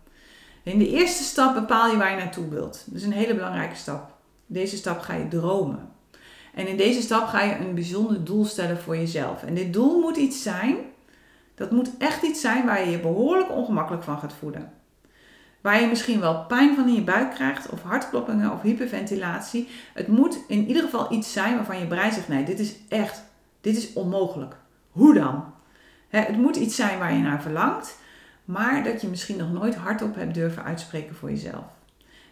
In 0.63 0.79
de 0.79 0.89
eerste 0.89 1.23
stap 1.23 1.55
bepaal 1.55 1.91
je 1.91 1.97
waar 1.97 2.11
je 2.11 2.17
naartoe 2.17 2.49
wilt. 2.49 2.83
Dat 2.87 3.01
is 3.01 3.03
een 3.07 3.13
hele 3.13 3.35
belangrijke 3.35 3.77
stap. 3.77 4.13
Deze 4.47 4.77
stap 4.77 5.01
ga 5.01 5.15
je 5.15 5.29
dromen. 5.29 5.93
En 6.55 6.67
in 6.67 6.77
deze 6.77 7.03
stap 7.03 7.27
ga 7.27 7.43
je 7.43 7.57
een 7.57 7.75
bijzonder 7.75 8.25
doel 8.25 8.45
stellen 8.45 8.79
voor 8.79 8.97
jezelf. 8.97 9.43
En 9.43 9.55
dit 9.55 9.73
doel 9.73 10.01
moet 10.01 10.17
iets 10.17 10.43
zijn, 10.43 10.77
dat 11.55 11.71
moet 11.71 11.97
echt 11.99 12.23
iets 12.23 12.41
zijn 12.41 12.67
waar 12.67 12.85
je 12.85 12.91
je 12.91 13.01
behoorlijk 13.01 13.51
ongemakkelijk 13.51 14.03
van 14.03 14.19
gaat 14.19 14.33
voelen. 14.33 14.73
Waar 15.61 15.81
je 15.81 15.87
misschien 15.87 16.21
wel 16.21 16.45
pijn 16.45 16.75
van 16.75 16.89
in 16.89 16.95
je 16.95 17.03
buik 17.03 17.31
krijgt, 17.31 17.69
of 17.69 17.83
hartkloppingen 17.83 18.53
of 18.53 18.63
hyperventilatie. 18.63 19.69
Het 19.95 20.09
moet 20.09 20.39
in 20.49 20.67
ieder 20.67 20.83
geval 20.83 21.13
iets 21.13 21.33
zijn 21.33 21.57
waarvan 21.57 21.79
je 21.79 21.87
brein 21.87 22.13
zegt: 22.13 22.29
nee, 22.29 22.45
dit 22.45 22.59
is 22.59 22.75
echt, 22.89 23.23
dit 23.61 23.77
is 23.77 23.93
onmogelijk. 23.93 24.57
Hoe 24.91 25.15
dan? 25.15 25.45
Het 26.09 26.37
moet 26.37 26.57
iets 26.57 26.77
zijn 26.77 26.99
waar 26.99 27.15
je 27.15 27.23
naar 27.23 27.43
verlangt 27.43 27.97
maar 28.45 28.85
dat 28.85 29.01
je 29.01 29.09
misschien 29.09 29.37
nog 29.37 29.53
nooit 29.53 29.75
hardop 29.75 30.15
hebt 30.15 30.35
durven 30.35 30.65
uitspreken 30.65 31.15
voor 31.15 31.31
jezelf. 31.31 31.65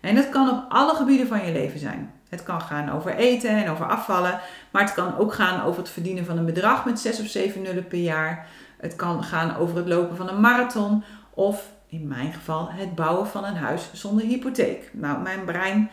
En 0.00 0.14
dat 0.14 0.28
kan 0.28 0.50
op 0.50 0.64
alle 0.68 0.94
gebieden 0.94 1.26
van 1.26 1.46
je 1.46 1.52
leven 1.52 1.78
zijn. 1.78 2.12
Het 2.28 2.42
kan 2.42 2.60
gaan 2.60 2.90
over 2.90 3.14
eten 3.14 3.50
en 3.50 3.70
over 3.70 3.86
afvallen, 3.86 4.40
maar 4.70 4.82
het 4.82 4.94
kan 4.94 5.16
ook 5.16 5.32
gaan 5.34 5.62
over 5.62 5.80
het 5.80 5.90
verdienen 5.90 6.24
van 6.24 6.38
een 6.38 6.44
bedrag 6.44 6.84
met 6.84 7.00
6 7.00 7.20
of 7.20 7.26
7 7.26 7.62
nullen 7.62 7.86
per 7.86 7.98
jaar. 7.98 8.46
Het 8.82 8.96
kan 8.96 9.24
gaan 9.24 9.56
over 9.56 9.76
het 9.76 9.88
lopen 9.88 10.16
van 10.16 10.28
een 10.28 10.40
marathon 10.40 11.04
of 11.34 11.70
in 11.86 12.08
mijn 12.08 12.32
geval 12.32 12.70
het 12.70 12.94
bouwen 12.94 13.26
van 13.26 13.44
een 13.44 13.56
huis 13.56 13.90
zonder 13.92 14.24
hypotheek. 14.24 14.90
Nou, 14.92 15.22
mijn 15.22 15.44
brein 15.44 15.90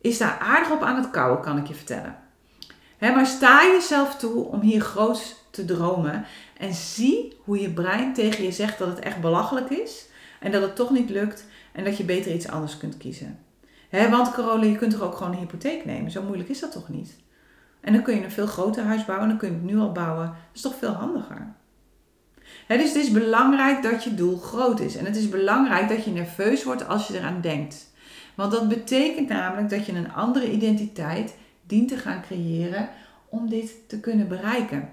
is 0.00 0.18
daar 0.18 0.38
aardig 0.38 0.70
op 0.70 0.82
aan 0.82 0.96
het 0.96 1.10
kouwen, 1.10 1.40
kan 1.40 1.58
ik 1.58 1.66
je 1.66 1.74
vertellen. 1.74 2.16
maar 3.00 3.26
sta 3.26 3.62
jezelf 3.62 4.16
toe 4.16 4.44
om 4.44 4.60
hier 4.60 4.80
groots 4.80 5.44
te 5.50 5.64
dromen 5.64 6.24
en 6.58 6.74
zie 6.74 7.36
hoe 7.44 7.60
je 7.60 7.70
brein 7.70 8.14
tegen 8.14 8.44
je 8.44 8.52
zegt 8.52 8.78
dat 8.78 8.88
het 8.88 8.98
echt 8.98 9.20
belachelijk 9.20 9.70
is 9.70 10.06
en 10.40 10.52
dat 10.52 10.62
het 10.62 10.76
toch 10.76 10.90
niet 10.90 11.10
lukt 11.10 11.46
en 11.72 11.84
dat 11.84 11.96
je 11.96 12.04
beter 12.04 12.32
iets 12.32 12.48
anders 12.48 12.76
kunt 12.76 12.96
kiezen. 12.96 13.38
want 13.90 14.30
Carola, 14.30 14.64
je 14.64 14.76
kunt 14.76 14.92
toch 14.92 15.02
ook 15.02 15.16
gewoon 15.16 15.32
een 15.32 15.38
hypotheek 15.38 15.84
nemen? 15.84 16.10
Zo 16.10 16.22
moeilijk 16.22 16.48
is 16.48 16.60
dat 16.60 16.72
toch 16.72 16.88
niet? 16.88 17.16
En 17.80 17.92
dan 17.92 18.02
kun 18.02 18.16
je 18.16 18.24
een 18.24 18.30
veel 18.30 18.46
groter 18.46 18.84
huis 18.84 19.04
bouwen, 19.04 19.28
dan 19.28 19.38
kun 19.38 19.48
je 19.48 19.54
het 19.54 19.64
nu 19.64 19.78
al 19.78 19.92
bouwen. 19.92 20.26
Dat 20.26 20.36
is 20.52 20.60
toch 20.60 20.74
veel 20.74 20.92
handiger? 20.92 21.56
Dus 22.76 22.92
het 22.92 23.02
is 23.02 23.10
belangrijk 23.10 23.82
dat 23.82 24.04
je 24.04 24.14
doel 24.14 24.36
groot 24.36 24.80
is. 24.80 24.96
En 24.96 25.04
het 25.04 25.16
is 25.16 25.28
belangrijk 25.28 25.88
dat 25.88 26.04
je 26.04 26.10
nerveus 26.10 26.64
wordt 26.64 26.88
als 26.88 27.06
je 27.06 27.18
eraan 27.18 27.40
denkt. 27.40 27.92
Want 28.34 28.52
dat 28.52 28.68
betekent 28.68 29.28
namelijk 29.28 29.70
dat 29.70 29.86
je 29.86 29.92
een 29.92 30.12
andere 30.12 30.50
identiteit 30.50 31.36
dient 31.66 31.88
te 31.88 31.96
gaan 31.96 32.22
creëren 32.22 32.88
om 33.28 33.48
dit 33.48 33.88
te 33.88 34.00
kunnen 34.00 34.28
bereiken. 34.28 34.88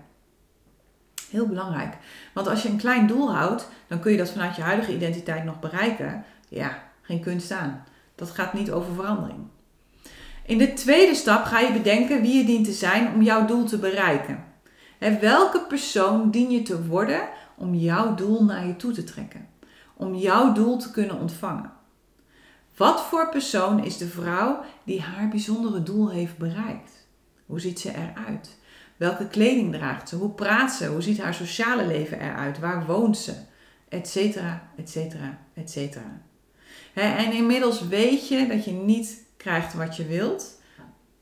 Heel 1.30 1.48
belangrijk. 1.48 1.98
Want 2.34 2.48
als 2.48 2.64
je 2.64 2.70
een 2.70 2.78
klein 2.78 3.08
doel 3.08 3.34
houdt, 3.34 3.68
dan 3.88 4.00
kun 4.00 4.12
je 4.12 4.18
dat 4.18 4.30
vanuit 4.30 4.56
je 4.56 4.62
huidige 4.62 4.94
identiteit 4.94 5.44
nog 5.44 5.60
bereiken. 5.60 6.24
Ja, 6.50 6.84
geen 7.02 7.20
kunst 7.20 7.52
aan. 7.52 7.84
Dat 8.16 8.32
gaat 8.32 8.54
niet 8.54 8.72
over 8.72 8.94
verandering. 8.94 9.40
In 10.46 10.58
de 10.58 10.74
tweede 10.74 11.16
stap 11.16 11.44
ga 11.44 11.60
je 11.60 11.74
bedenken 11.74 12.22
wie 12.22 12.38
je 12.38 12.46
dient 12.46 12.66
te 12.66 12.72
zijn 12.72 13.14
om 13.14 13.22
jouw 13.22 13.46
doel 13.46 13.66
te 13.66 13.78
bereiken. 13.78 14.44
En 15.00 15.20
welke 15.20 15.60
persoon 15.60 16.32
dien 16.32 16.52
je 16.52 16.62
te 16.62 16.86
worden 16.86 17.22
om 17.58 17.76
jouw 17.76 18.16
doel 18.16 18.44
naar 18.44 18.68
je 18.68 18.76
toe 18.76 18.92
te 18.92 19.04
trekken? 19.04 19.48
Om 19.94 20.16
jouw 20.16 20.54
doel 20.54 20.78
te 20.78 20.92
kunnen 20.92 21.20
ontvangen. 21.20 21.72
Wat 22.76 23.02
voor 23.02 23.30
persoon 23.30 23.84
is 23.84 23.98
de 23.98 24.08
vrouw 24.08 24.62
die 24.84 25.02
haar 25.02 25.30
bijzondere 25.30 25.84
doel 25.84 26.10
heeft 26.10 26.38
bereikt? 26.38 27.08
Hoe 27.46 27.60
ziet 27.60 27.80
ze 27.80 27.92
eruit? 27.94 28.58
Welke 28.98 29.28
kleding 29.28 29.74
draagt 29.74 30.10
ze? 30.10 30.16
Hoe 30.16 30.32
praat 30.32 30.72
ze? 30.72 30.88
Hoe 30.88 31.02
ziet 31.02 31.22
haar 31.22 31.34
sociale 31.34 31.88
leven 31.88 32.20
eruit? 32.20 32.60
Waar 32.60 32.86
woont 32.86 33.18
ze? 33.18 33.34
Etcetera, 33.90 34.70
etcetera, 34.78 35.40
etcetera. 35.54 36.22
En 36.94 37.32
inmiddels 37.32 37.88
weet 37.88 38.28
je 38.28 38.48
dat 38.48 38.66
je 38.66 38.72
niet 38.72 39.24
krijgt 39.38 39.74
wat 39.74 39.96
je 39.96 40.06
wilt, 40.06 40.62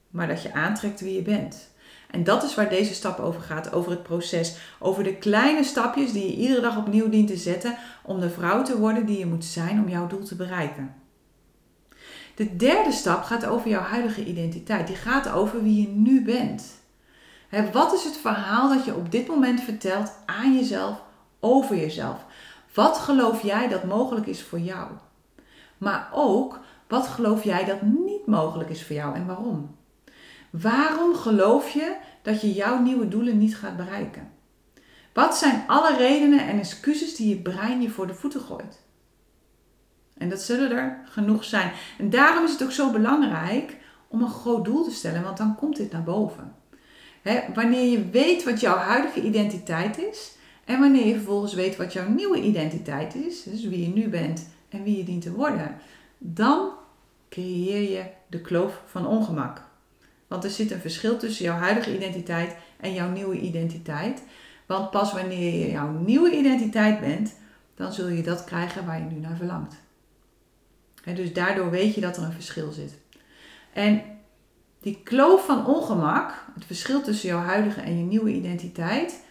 maar 0.10 0.28
dat 0.28 0.42
je 0.42 0.54
aantrekt 0.54 1.02
wie 1.02 1.14
je 1.14 1.22
bent. 1.22 1.73
En 2.14 2.24
dat 2.24 2.44
is 2.44 2.56
waar 2.56 2.70
deze 2.70 2.94
stap 2.94 3.20
over 3.20 3.42
gaat, 3.42 3.74
over 3.74 3.92
het 3.92 4.04
proces, 4.04 4.58
over 4.80 5.04
de 5.04 5.16
kleine 5.16 5.64
stapjes 5.64 6.12
die 6.12 6.26
je 6.26 6.36
iedere 6.36 6.62
dag 6.62 6.78
opnieuw 6.78 7.10
dient 7.10 7.28
te 7.28 7.38
zetten 7.38 7.78
om 8.04 8.20
de 8.20 8.30
vrouw 8.30 8.64
te 8.64 8.78
worden 8.78 9.06
die 9.06 9.18
je 9.18 9.26
moet 9.26 9.46
zijn 9.46 9.80
om 9.80 9.90
jouw 9.90 10.08
doel 10.08 10.24
te 10.24 10.36
bereiken. 10.36 10.96
De 12.36 12.56
derde 12.56 12.92
stap 12.92 13.24
gaat 13.24 13.46
over 13.46 13.70
jouw 13.70 13.82
huidige 13.82 14.26
identiteit. 14.26 14.88
Die 14.88 14.96
gaat 14.96 15.30
over 15.30 15.64
wie 15.64 15.82
je 15.82 15.88
nu 15.88 16.24
bent 16.24 16.82
wat 17.72 17.94
is 17.94 18.04
het 18.04 18.18
verhaal 18.18 18.70
dat 18.70 18.86
je 18.86 18.96
op 18.96 19.12
dit 19.12 19.28
moment 19.28 19.62
vertelt 19.62 20.12
aan 20.26 20.56
jezelf 20.56 21.02
over 21.40 21.76
jezelf? 21.76 22.26
Wat 22.74 22.98
geloof 22.98 23.42
jij 23.42 23.68
dat 23.68 23.84
mogelijk 23.84 24.28
is 24.28 24.44
voor 24.44 24.60
jou? 24.60 24.88
Maar 25.78 26.10
ook, 26.14 26.60
wat 26.88 27.08
geloof 27.08 27.44
jij 27.44 27.66
dat 27.66 27.82
niet 27.82 28.26
mogelijk 28.26 28.70
is 28.70 28.86
voor 28.86 28.96
jou 28.96 29.16
en 29.16 29.26
waarom? 29.26 29.76
Waarom 30.62 31.16
geloof 31.16 31.70
je 31.70 31.96
dat 32.22 32.42
je 32.42 32.54
jouw 32.54 32.82
nieuwe 32.82 33.08
doelen 33.08 33.38
niet 33.38 33.58
gaat 33.58 33.78
bereiken? 33.78 34.32
Wat 35.14 35.38
zijn 35.38 35.64
alle 35.68 35.98
redenen 35.98 36.48
en 36.48 36.60
excuses 36.60 37.16
die 37.16 37.30
je 37.30 37.42
brein 37.42 37.82
je 37.82 37.90
voor 37.90 38.08
de 38.08 38.14
voeten 38.14 38.42
gooit? 38.42 38.82
En 40.18 40.30
dat 40.30 40.42
zullen 40.42 40.72
er 40.72 41.00
genoeg 41.06 41.44
zijn. 41.44 41.72
En 41.98 42.10
daarom 42.10 42.44
is 42.44 42.52
het 42.52 42.64
ook 42.64 42.72
zo 42.72 42.92
belangrijk 42.92 43.78
om 44.08 44.22
een 44.22 44.30
groot 44.30 44.66
doel 44.66 44.84
te 44.84 44.92
stellen, 44.92 45.24
want 45.24 45.38
dan 45.38 45.56
komt 45.56 45.76
dit 45.78 45.92
naar 45.92 46.04
boven. 46.04 46.56
wanneer 47.54 47.90
je 47.90 48.10
weet 48.10 48.44
wat 48.44 48.60
jouw 48.60 48.78
huidige 48.78 49.22
identiteit 49.22 49.98
is 49.98 50.36
en 50.66 50.80
wanneer 50.80 51.06
je 51.08 51.14
vervolgens 51.14 51.54
weet 51.54 51.76
wat 51.76 51.94
jouw 51.94 52.10
nieuwe 52.10 52.42
identiteit 52.42 53.16
is, 53.16 53.44
dus 53.44 53.64
wie 53.64 53.82
je 53.82 53.94
nu 53.94 54.10
bent 54.10 54.50
en 54.70 54.84
wie 54.84 54.98
je 54.98 55.04
dient 55.04 55.22
te 55.22 55.32
worden, 55.32 55.78
dan 56.18 56.70
creëer 57.30 57.92
je 57.92 58.06
de 58.28 58.42
kloof 58.42 58.82
van 58.86 59.08
ongemak. 59.08 59.63
Want 60.34 60.46
er 60.46 60.52
zit 60.52 60.72
een 60.72 60.80
verschil 60.80 61.18
tussen 61.18 61.46
jouw 61.46 61.58
huidige 61.58 61.96
identiteit 61.96 62.56
en 62.80 62.94
jouw 62.94 63.10
nieuwe 63.10 63.40
identiteit. 63.40 64.24
Want 64.66 64.92
pas 64.92 65.14
wanneer 65.14 65.60
je 65.60 65.72
jouw 65.72 65.92
nieuwe 65.92 66.38
identiteit 66.38 67.00
bent, 67.00 67.36
dan 67.76 67.94
zul 67.94 68.08
je 68.08 68.24
dat 68.24 68.44
krijgen 68.44 68.86
waar 68.86 68.98
je 68.98 69.06
nu 69.06 69.20
naar 69.20 69.36
verlangt. 69.36 69.76
En 71.04 71.16
dus 71.16 71.34
daardoor 71.34 71.70
weet 71.70 71.96
je 71.96 72.02
dat 72.02 72.18
er 72.18 72.24
een 72.24 72.32
verschil 72.32 72.72
zit. 72.72 72.98
En 73.74 74.02
die 74.80 75.02
kloof 75.04 75.46
van 75.46 75.66
ongemak, 75.66 76.46
het 76.54 76.66
verschil 76.66 77.02
tussen 77.02 77.30
jouw 77.30 77.42
huidige 77.42 77.82
en 77.82 77.98
je 77.98 78.04
nieuwe 78.04 78.34
identiteit, 78.34 79.24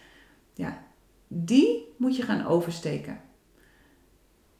ja, 0.53 0.83
die 1.27 1.93
moet 1.97 2.15
je 2.15 2.23
gaan 2.23 2.45
oversteken. 2.45 3.19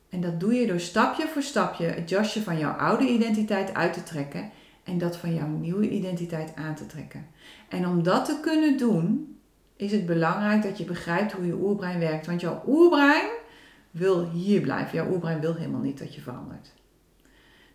En 0.09 0.21
dat 0.21 0.39
doe 0.39 0.53
je 0.53 0.67
door 0.67 0.79
stapje 0.79 1.27
voor 1.27 1.43
stapje 1.43 1.85
het 1.85 2.09
jasje 2.09 2.43
van 2.43 2.57
jouw 2.57 2.73
oude 2.73 3.07
identiteit 3.07 3.73
uit 3.73 3.93
te 3.93 4.03
trekken 4.03 4.51
en 4.83 4.97
dat 4.97 5.17
van 5.17 5.33
jouw 5.33 5.47
nieuwe 5.47 5.89
identiteit 5.89 6.55
aan 6.55 6.75
te 6.75 6.85
trekken. 6.85 7.25
En 7.69 7.87
om 7.87 8.03
dat 8.03 8.25
te 8.25 8.37
kunnen 8.41 8.77
doen, 8.77 9.37
is 9.75 9.91
het 9.91 10.05
belangrijk 10.05 10.63
dat 10.63 10.77
je 10.77 10.83
begrijpt 10.83 11.31
hoe 11.31 11.45
je 11.45 11.53
oerbrein 11.53 11.99
werkt. 11.99 12.25
Want 12.25 12.41
jouw 12.41 12.63
oerbrein 12.67 13.29
wil 13.91 14.29
hier 14.29 14.61
blijven. 14.61 14.97
Jouw 14.97 15.11
oerbrein 15.11 15.39
wil 15.39 15.55
helemaal 15.55 15.81
niet 15.81 15.99
dat 15.99 16.15
je 16.15 16.21
verandert. 16.21 16.73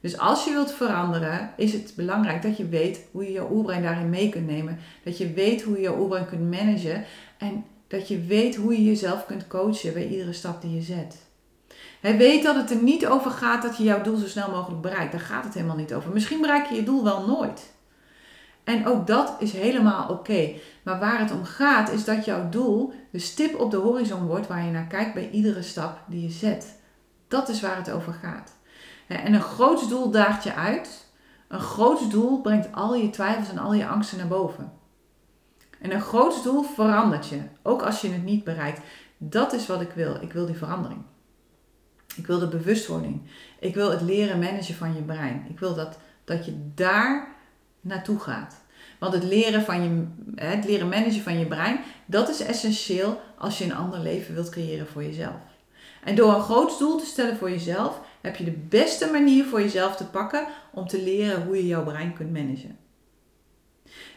Dus 0.00 0.18
als 0.18 0.44
je 0.44 0.52
wilt 0.52 0.72
veranderen, 0.72 1.50
is 1.56 1.72
het 1.72 1.92
belangrijk 1.96 2.42
dat 2.42 2.56
je 2.56 2.68
weet 2.68 3.06
hoe 3.10 3.24
je 3.24 3.32
jouw 3.32 3.50
oerbrein 3.50 3.82
daarin 3.82 4.10
mee 4.10 4.28
kunt 4.28 4.46
nemen. 4.46 4.78
Dat 5.04 5.18
je 5.18 5.32
weet 5.32 5.62
hoe 5.62 5.74
je 5.74 5.82
jouw 5.82 6.00
oerbrein 6.00 6.26
kunt 6.26 6.50
managen. 6.50 7.04
En 7.38 7.64
dat 7.86 8.08
je 8.08 8.20
weet 8.20 8.56
hoe 8.56 8.72
je 8.72 8.84
jezelf 8.84 9.26
kunt 9.26 9.46
coachen 9.46 9.92
bij 9.92 10.08
iedere 10.08 10.32
stap 10.32 10.62
die 10.62 10.74
je 10.74 10.82
zet. 10.82 11.27
Hij 12.00 12.16
weet 12.16 12.42
dat 12.42 12.54
het 12.54 12.70
er 12.70 12.82
niet 12.82 13.06
over 13.06 13.30
gaat 13.30 13.62
dat 13.62 13.76
je 13.76 13.82
jouw 13.82 14.02
doel 14.02 14.16
zo 14.16 14.26
snel 14.26 14.50
mogelijk 14.50 14.82
bereikt. 14.82 15.12
Daar 15.12 15.20
gaat 15.20 15.44
het 15.44 15.54
helemaal 15.54 15.76
niet 15.76 15.94
over. 15.94 16.12
Misschien 16.12 16.40
bereik 16.40 16.66
je 16.66 16.74
je 16.74 16.82
doel 16.82 17.04
wel 17.04 17.26
nooit. 17.26 17.76
En 18.64 18.86
ook 18.86 19.06
dat 19.06 19.36
is 19.38 19.52
helemaal 19.52 20.08
oké. 20.08 20.52
Maar 20.82 20.98
waar 20.98 21.18
het 21.18 21.30
om 21.30 21.44
gaat 21.44 21.90
is 21.90 22.04
dat 22.04 22.24
jouw 22.24 22.48
doel 22.48 22.92
de 23.12 23.18
stip 23.18 23.60
op 23.60 23.70
de 23.70 23.76
horizon 23.76 24.26
wordt 24.26 24.46
waar 24.46 24.64
je 24.64 24.70
naar 24.70 24.86
kijkt 24.86 25.14
bij 25.14 25.30
iedere 25.30 25.62
stap 25.62 26.00
die 26.06 26.22
je 26.22 26.30
zet. 26.30 26.78
Dat 27.28 27.48
is 27.48 27.60
waar 27.60 27.76
het 27.76 27.90
over 27.90 28.12
gaat. 28.12 28.52
En 29.06 29.34
een 29.34 29.40
groot 29.40 29.88
doel 29.88 30.10
daagt 30.10 30.44
je 30.44 30.54
uit. 30.54 31.06
Een 31.48 31.60
groot 31.60 32.10
doel 32.10 32.40
brengt 32.40 32.72
al 32.72 32.94
je 32.94 33.10
twijfels 33.10 33.50
en 33.50 33.58
al 33.58 33.74
je 33.74 33.86
angsten 33.86 34.18
naar 34.18 34.28
boven. 34.28 34.72
En 35.80 35.92
een 35.92 36.00
groot 36.00 36.42
doel 36.42 36.62
verandert 36.62 37.28
je, 37.28 37.40
ook 37.62 37.82
als 37.82 38.00
je 38.00 38.10
het 38.10 38.24
niet 38.24 38.44
bereikt. 38.44 38.80
Dat 39.18 39.52
is 39.52 39.66
wat 39.66 39.80
ik 39.80 39.90
wil. 39.90 40.14
Ik 40.20 40.32
wil 40.32 40.46
die 40.46 40.56
verandering. 40.56 41.00
Ik 42.18 42.26
wil 42.26 42.38
de 42.38 42.48
bewustwording. 42.48 43.20
Ik 43.58 43.74
wil 43.74 43.90
het 43.90 44.00
leren 44.00 44.38
managen 44.38 44.74
van 44.74 44.94
je 44.94 45.02
brein. 45.02 45.46
Ik 45.48 45.58
wil 45.58 45.74
dat, 45.74 45.98
dat 46.24 46.44
je 46.44 46.70
daar 46.74 47.28
naartoe 47.80 48.18
gaat. 48.18 48.56
Want 48.98 49.12
het 49.12 49.24
leren, 49.24 49.62
van 49.62 49.82
je, 49.82 50.06
het 50.34 50.64
leren 50.64 50.88
managen 50.88 51.22
van 51.22 51.38
je 51.38 51.46
brein, 51.46 51.80
dat 52.06 52.28
is 52.28 52.40
essentieel 52.40 53.20
als 53.38 53.58
je 53.58 53.64
een 53.64 53.74
ander 53.74 54.00
leven 54.00 54.34
wilt 54.34 54.48
creëren 54.48 54.86
voor 54.86 55.02
jezelf. 55.02 55.40
En 56.04 56.14
door 56.14 56.34
een 56.34 56.42
groot 56.42 56.78
doel 56.78 56.98
te 56.98 57.06
stellen 57.06 57.36
voor 57.36 57.50
jezelf, 57.50 58.00
heb 58.20 58.36
je 58.36 58.44
de 58.44 58.58
beste 58.68 59.10
manier 59.10 59.44
voor 59.44 59.60
jezelf 59.60 59.96
te 59.96 60.06
pakken 60.06 60.46
om 60.72 60.86
te 60.86 61.02
leren 61.02 61.44
hoe 61.44 61.56
je 61.56 61.66
jouw 61.66 61.84
brein 61.84 62.12
kunt 62.12 62.32
managen. 62.32 62.78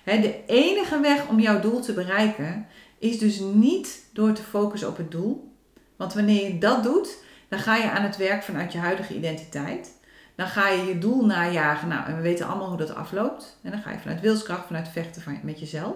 De 0.04 0.40
enige 0.46 1.00
weg 1.00 1.28
om 1.28 1.40
jouw 1.40 1.60
doel 1.60 1.82
te 1.82 1.94
bereiken 1.94 2.68
is 2.98 3.20
dus 3.20 3.40
niet 3.40 4.06
door 4.14 4.34
te 4.34 4.44
focussen 4.44 4.90
op 4.90 4.98
het 4.98 5.12
doel. 5.12 5.52
Want 5.96 6.14
wanneer 6.14 6.44
je 6.44 6.58
dat 6.58 6.84
doet, 6.84 7.18
dan 7.52 7.60
ga 7.60 7.76
je 7.76 7.92
aan 7.92 8.04
het 8.04 8.18
werk 8.18 8.44
vanuit 8.44 8.72
je 8.72 8.78
huidige 8.78 9.16
identiteit. 9.16 10.00
Dan 10.36 10.48
ga 10.48 10.70
je 10.70 10.86
je 10.86 10.98
doel 10.98 11.26
najagen. 11.26 11.88
Nou, 11.88 12.06
en 12.06 12.16
we 12.16 12.22
weten 12.22 12.48
allemaal 12.48 12.68
hoe 12.68 12.78
dat 12.78 12.96
afloopt. 12.96 13.58
En 13.62 13.72
dan 13.72 13.82
ga 13.82 13.92
je 13.92 14.00
vanuit 14.00 14.22
wilskracht, 14.22 14.66
vanuit 14.66 14.88
vechten 14.88 15.22
van, 15.22 15.40
met 15.44 15.60
jezelf. 15.60 15.96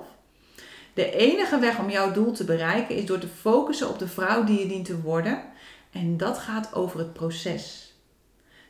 De 0.93 1.11
enige 1.11 1.59
weg 1.59 1.79
om 1.79 1.89
jouw 1.89 2.11
doel 2.11 2.31
te 2.31 2.43
bereiken 2.43 2.95
is 2.95 3.05
door 3.05 3.17
te 3.17 3.27
focussen 3.27 3.89
op 3.89 3.99
de 3.99 4.07
vrouw 4.07 4.43
die 4.43 4.59
je 4.59 4.67
dient 4.67 4.85
te 4.85 5.01
worden. 5.01 5.43
En 5.91 6.17
dat 6.17 6.37
gaat 6.37 6.73
over 6.73 6.99
het 6.99 7.13
proces. 7.13 7.93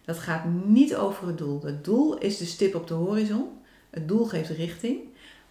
Dat 0.03 0.19
gaat 0.19 0.45
niet 0.65 0.95
over 0.95 1.27
het 1.27 1.37
doel. 1.37 1.61
Het 1.63 1.83
doel 1.83 2.17
is 2.17 2.37
de 2.37 2.45
stip 2.45 2.75
op 2.75 2.87
de 2.87 2.93
horizon. 2.93 3.47
Het 3.89 4.07
doel 4.07 4.25
geeft 4.25 4.49
richting. 4.49 4.99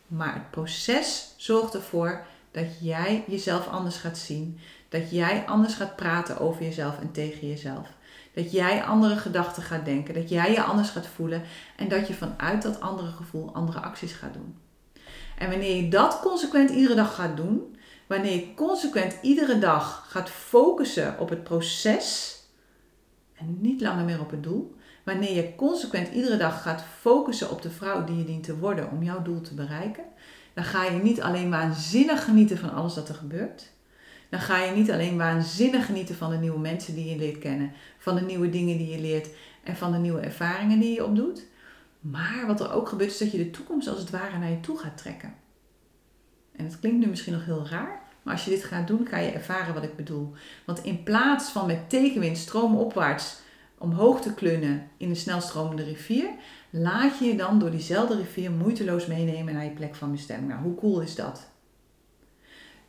Maar 0.07 0.35
het 0.35 0.51
proces 0.51 1.35
zorgt 1.37 1.75
ervoor 1.75 2.27
dat 2.51 2.67
jij 2.81 3.25
jezelf 3.27 3.69
anders 3.69 3.97
gaat 3.97 4.19
zien. 4.19 4.59
Dat 4.95 5.11
jij 5.11 5.45
anders 5.47 5.75
gaat 5.75 5.97
praten 5.97 6.41
over 6.41 6.63
jezelf 6.63 7.01
en 7.01 7.13
tegen 7.13 7.49
jezelf. 7.49 7.89
Dat 8.35 8.53
jij 8.53 8.85
andere 8.85 9.17
gedachten 9.17 9.63
gaat 9.63 9.85
denken. 9.85 10.15
Dat 10.15 10.29
jij 10.29 10.51
je 10.51 10.63
anders 10.63 10.89
gaat 10.89 11.07
voelen. 11.07 11.43
En 11.77 11.89
dat 11.89 12.09
je 12.09 12.15
vanuit 12.15 12.63
dat 12.63 12.81
andere 12.81 13.11
gevoel 13.11 13.55
andere 13.55 13.81
acties 13.81 14.13
gaat 14.13 14.33
doen. 14.33 14.57
En 15.39 15.51
wanneer 15.51 15.77
je 15.77 15.89
dat 15.89 16.21
consequent 16.21 16.71
iedere 16.71 16.95
dag 16.95 17.15
gaat 17.15 17.37
doen. 17.37 17.77
Wanneer 18.07 18.35
je 18.35 18.55
consequent 18.55 19.17
iedere 19.23 19.59
dag 19.59 20.07
gaat 20.09 20.31
focussen 20.31 21.19
op 21.19 21.29
het 21.29 21.45
proces. 21.45 22.37
En 23.37 23.57
niet 23.61 23.81
langer 23.81 24.05
meer 24.05 24.21
op 24.21 24.31
het 24.31 24.43
doel. 24.43 24.77
Wanneer 25.05 25.35
je 25.35 25.55
consequent 25.57 26.09
iedere 26.13 26.37
dag 26.37 26.63
gaat 26.63 26.85
focussen 27.01 27.51
op 27.51 27.63
de 27.63 27.71
vrouw 27.71 28.05
die 28.05 28.17
je 28.17 28.25
dient 28.25 28.45
te 28.45 28.59
worden 28.59 28.91
om 28.91 29.03
jouw 29.03 29.23
doel 29.23 29.41
te 29.41 29.55
bereiken, 29.55 30.05
dan 30.55 30.65
ga 30.65 30.85
je 30.85 31.03
niet 31.03 31.23
alleen 31.23 31.51
waanzinnig 31.51 32.25
genieten 32.25 32.59
van 32.59 32.73
alles 32.73 32.95
dat 32.95 33.09
er 33.09 33.15
gebeurt. 33.15 33.73
Dan 34.31 34.41
ga 34.41 34.65
je 34.65 34.71
niet 34.71 34.91
alleen 34.91 35.17
waanzinnig 35.17 35.87
genieten 35.87 36.15
van 36.15 36.31
de 36.31 36.37
nieuwe 36.37 36.59
mensen 36.59 36.95
die 36.95 37.11
je 37.11 37.17
leert 37.17 37.39
kennen, 37.39 37.73
van 37.99 38.15
de 38.15 38.21
nieuwe 38.21 38.51
dingen 38.51 38.79
die 38.79 38.89
je 38.89 39.01
leert 39.01 39.29
en 39.63 39.77
van 39.77 39.93
de 39.93 39.99
nieuwe 39.99 40.21
ervaringen 40.21 40.81
die 40.81 40.95
je 40.95 41.05
opdoet. 41.05 41.47
Maar 42.01 42.45
wat 42.47 42.61
er 42.61 42.73
ook 42.73 42.89
gebeurt 42.89 43.11
is 43.11 43.19
dat 43.19 43.33
je 43.33 43.39
de 43.39 43.51
toekomst 43.51 43.89
als 43.89 43.99
het 43.99 44.11
ware 44.11 44.39
naar 44.39 44.51
je 44.51 44.61
toe 44.61 44.79
gaat 44.79 44.97
trekken. 44.97 45.35
En 46.57 46.65
het 46.65 46.81
klinkt 46.81 46.99
nu 46.99 47.07
misschien 47.07 47.33
nog 47.33 47.45
heel 47.45 47.67
raar, 47.69 48.01
maar 48.23 48.35
als 48.35 48.45
je 48.45 48.51
dit 48.51 48.65
gaat 48.65 48.87
doen, 48.87 49.07
ga 49.07 49.19
je 49.19 49.31
ervaren 49.31 49.75
wat 49.75 49.83
ik 49.83 49.97
bedoel. 49.97 50.33
Want 50.67 50.85
in 50.85 51.03
plaats 51.03 51.51
van 51.51 51.67
met 51.67 51.91
tegenwind 51.91 52.39
stroomopwaarts 52.39 53.37
omhoog 53.79 54.21
te 54.21 54.35
klunnen 54.35 54.89
in 54.97 55.09
een 55.09 55.17
snelstromende 55.17 55.85
rivier, 55.85 56.29
laat 56.71 57.19
je 57.19 57.25
je 57.25 57.37
dan 57.37 57.59
door 57.59 57.71
diezelfde 57.71 58.17
rivier 58.17 58.51
moeiteloos 58.51 59.07
meenemen 59.07 59.55
naar 59.55 59.65
je 59.65 59.71
plek 59.71 59.95
van 59.95 60.11
bestemming. 60.11 60.49
Nou, 60.49 60.63
hoe 60.63 60.75
cool 60.75 61.01
is 61.01 61.15
dat? 61.15 61.53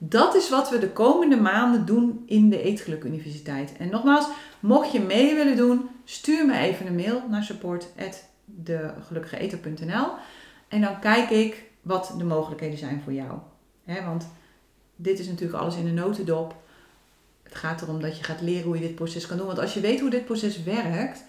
Dat 0.09 0.35
is 0.35 0.49
wat 0.49 0.69
we 0.69 0.79
de 0.79 0.91
komende 0.91 1.35
maanden 1.35 1.85
doen 1.85 2.23
in 2.25 2.49
de 2.49 2.61
Eetgeluk 2.61 3.03
Universiteit. 3.03 3.77
En 3.77 3.89
nogmaals, 3.89 4.27
mocht 4.59 4.91
je 4.91 4.99
mee 4.99 5.35
willen 5.35 5.57
doen, 5.57 5.89
stuur 6.03 6.45
me 6.45 6.57
even 6.57 6.87
een 6.87 6.95
mail 6.95 7.21
naar 7.29 7.43
support@degelukkigeeter.nl 7.43 10.07
en 10.67 10.81
dan 10.81 10.99
kijk 10.99 11.29
ik 11.29 11.63
wat 11.81 12.13
de 12.17 12.23
mogelijkheden 12.23 12.77
zijn 12.77 13.01
voor 13.03 13.13
jou. 13.13 13.37
want 13.85 14.27
dit 14.95 15.19
is 15.19 15.27
natuurlijk 15.27 15.61
alles 15.61 15.75
in 15.75 15.87
een 15.87 15.93
notendop. 15.93 16.55
Het 17.43 17.55
gaat 17.55 17.81
erom 17.81 18.01
dat 18.01 18.17
je 18.17 18.23
gaat 18.23 18.41
leren 18.41 18.65
hoe 18.65 18.75
je 18.75 18.81
dit 18.81 18.95
proces 18.95 19.27
kan 19.27 19.37
doen. 19.37 19.45
Want 19.45 19.59
als 19.59 19.73
je 19.73 19.79
weet 19.79 19.99
hoe 19.99 20.09
dit 20.09 20.25
proces 20.25 20.63
werkt, 20.63 21.23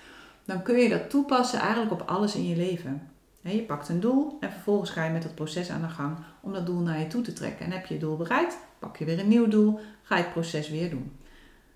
dan 0.45 0.63
kun 0.63 0.79
je 0.79 0.89
dat 0.89 1.11
toepassen 1.11 1.59
eigenlijk 1.59 1.93
op 1.93 2.03
alles 2.09 2.35
in 2.35 2.49
je 2.49 2.57
leven. 2.57 3.11
Je 3.55 3.63
pakt 3.63 3.89
een 3.89 4.01
doel 4.01 4.37
en 4.41 4.53
vervolgens 4.53 4.91
ga 4.91 5.05
je 5.05 5.11
met 5.11 5.23
dat 5.23 5.35
proces 5.35 5.71
aan 5.71 5.81
de 5.81 5.89
gang 5.89 6.17
om 6.41 6.53
dat 6.53 6.67
doel 6.67 6.81
naar 6.81 6.99
je 6.99 7.07
toe 7.07 7.23
te 7.23 7.33
trekken. 7.33 7.67
En 7.67 7.73
heb 7.73 7.87
je 7.87 7.95
je 7.95 8.01
doel 8.01 8.17
bereikt, 8.17 8.59
pak 8.79 8.97
je 8.97 9.05
weer 9.05 9.19
een 9.19 9.29
nieuw 9.29 9.49
doel, 9.49 9.81
ga 10.03 10.17
je 10.17 10.23
het 10.23 10.33
proces 10.33 10.69
weer 10.69 10.91
doen. 10.91 11.13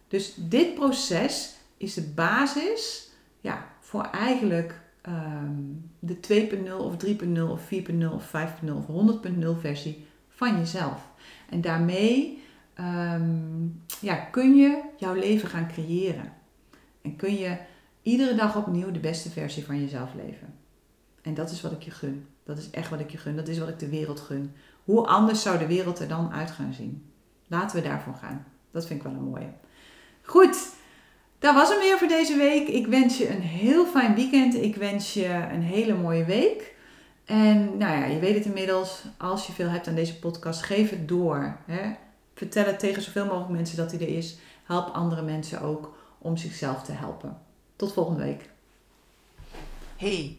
Dus 0.08 0.34
dit 0.36 0.74
proces 0.74 1.54
is 1.76 1.94
de 1.94 2.02
basis 2.02 3.10
ja, 3.40 3.66
voor 3.80 4.02
eigenlijk 4.02 4.80
um, 5.08 5.90
de 5.98 6.16
2.0 6.68 6.72
of 6.76 6.94
3.0 7.06 7.42
of 7.50 7.72
4.0 7.74 8.12
of 8.12 8.32
5.0 8.64 8.72
of 8.72 8.86
100.0 9.24 9.60
versie 9.60 10.06
van 10.28 10.58
jezelf. 10.58 11.08
En 11.48 11.60
daarmee 11.60 12.40
Ehm, 12.80 13.66
ja, 14.00 14.14
kun 14.14 14.54
je 14.54 14.82
jouw 14.96 15.14
leven 15.14 15.48
gaan 15.48 15.68
creëren. 15.68 16.32
En 17.02 17.16
kun 17.16 17.34
je 17.34 17.56
iedere 18.02 18.34
dag 18.34 18.56
opnieuw 18.56 18.90
de 18.90 18.98
beste 18.98 19.30
versie 19.30 19.64
van 19.64 19.80
jezelf 19.80 20.14
leven. 20.14 20.54
En 21.22 21.34
dat 21.34 21.50
is 21.50 21.60
wat 21.60 21.72
ik 21.72 21.82
je 21.82 21.90
gun. 21.90 22.26
Dat 22.44 22.58
is 22.58 22.70
echt 22.70 22.90
wat 22.90 23.00
ik 23.00 23.10
je 23.10 23.18
gun. 23.18 23.36
Dat 23.36 23.48
is 23.48 23.58
wat 23.58 23.68
ik 23.68 23.78
de 23.78 23.88
wereld 23.88 24.20
gun. 24.20 24.52
Hoe 24.84 25.06
anders 25.06 25.42
zou 25.42 25.58
de 25.58 25.66
wereld 25.66 25.98
er 25.98 26.08
dan 26.08 26.32
uit 26.32 26.50
gaan 26.50 26.72
zien? 26.72 27.04
Laten 27.46 27.82
we 27.82 27.88
daarvoor 27.88 28.14
gaan. 28.14 28.46
Dat 28.70 28.86
vind 28.86 28.98
ik 29.04 29.06
wel 29.06 29.16
een 29.16 29.28
mooie. 29.28 29.52
Goed, 30.22 30.56
dat 31.38 31.54
was 31.54 31.68
hem 31.68 31.78
weer 31.78 31.98
voor 31.98 32.08
deze 32.08 32.36
week. 32.36 32.68
Ik 32.68 32.86
wens 32.86 33.18
je 33.18 33.28
een 33.28 33.42
heel 33.42 33.86
fijn 33.86 34.14
weekend. 34.14 34.54
Ik 34.54 34.76
wens 34.76 35.14
je 35.14 35.46
een 35.52 35.62
hele 35.62 35.94
mooie 35.94 36.24
week. 36.24 36.74
En 37.24 37.76
nou 37.76 37.98
ja, 37.98 38.04
je 38.04 38.18
weet 38.18 38.34
het 38.34 38.44
inmiddels. 38.44 39.04
Als 39.18 39.46
je 39.46 39.52
veel 39.52 39.68
hebt 39.68 39.88
aan 39.88 39.94
deze 39.94 40.18
podcast, 40.18 40.62
geef 40.62 40.90
het 40.90 41.08
door. 41.08 41.56
Hè? 41.66 41.92
Vertel 42.34 42.64
het 42.64 42.78
tegen 42.78 43.02
zoveel 43.02 43.26
mogelijk 43.26 43.50
mensen 43.50 43.76
dat 43.76 43.90
hij 43.90 44.00
er 44.00 44.16
is. 44.16 44.38
Help 44.64 44.94
andere 44.94 45.22
mensen 45.22 45.60
ook 45.60 45.96
om 46.18 46.36
zichzelf 46.36 46.82
te 46.82 46.92
helpen. 46.92 47.38
Tot 47.76 47.92
volgende 47.92 48.22
week. 48.22 48.48
Hey, 49.96 50.38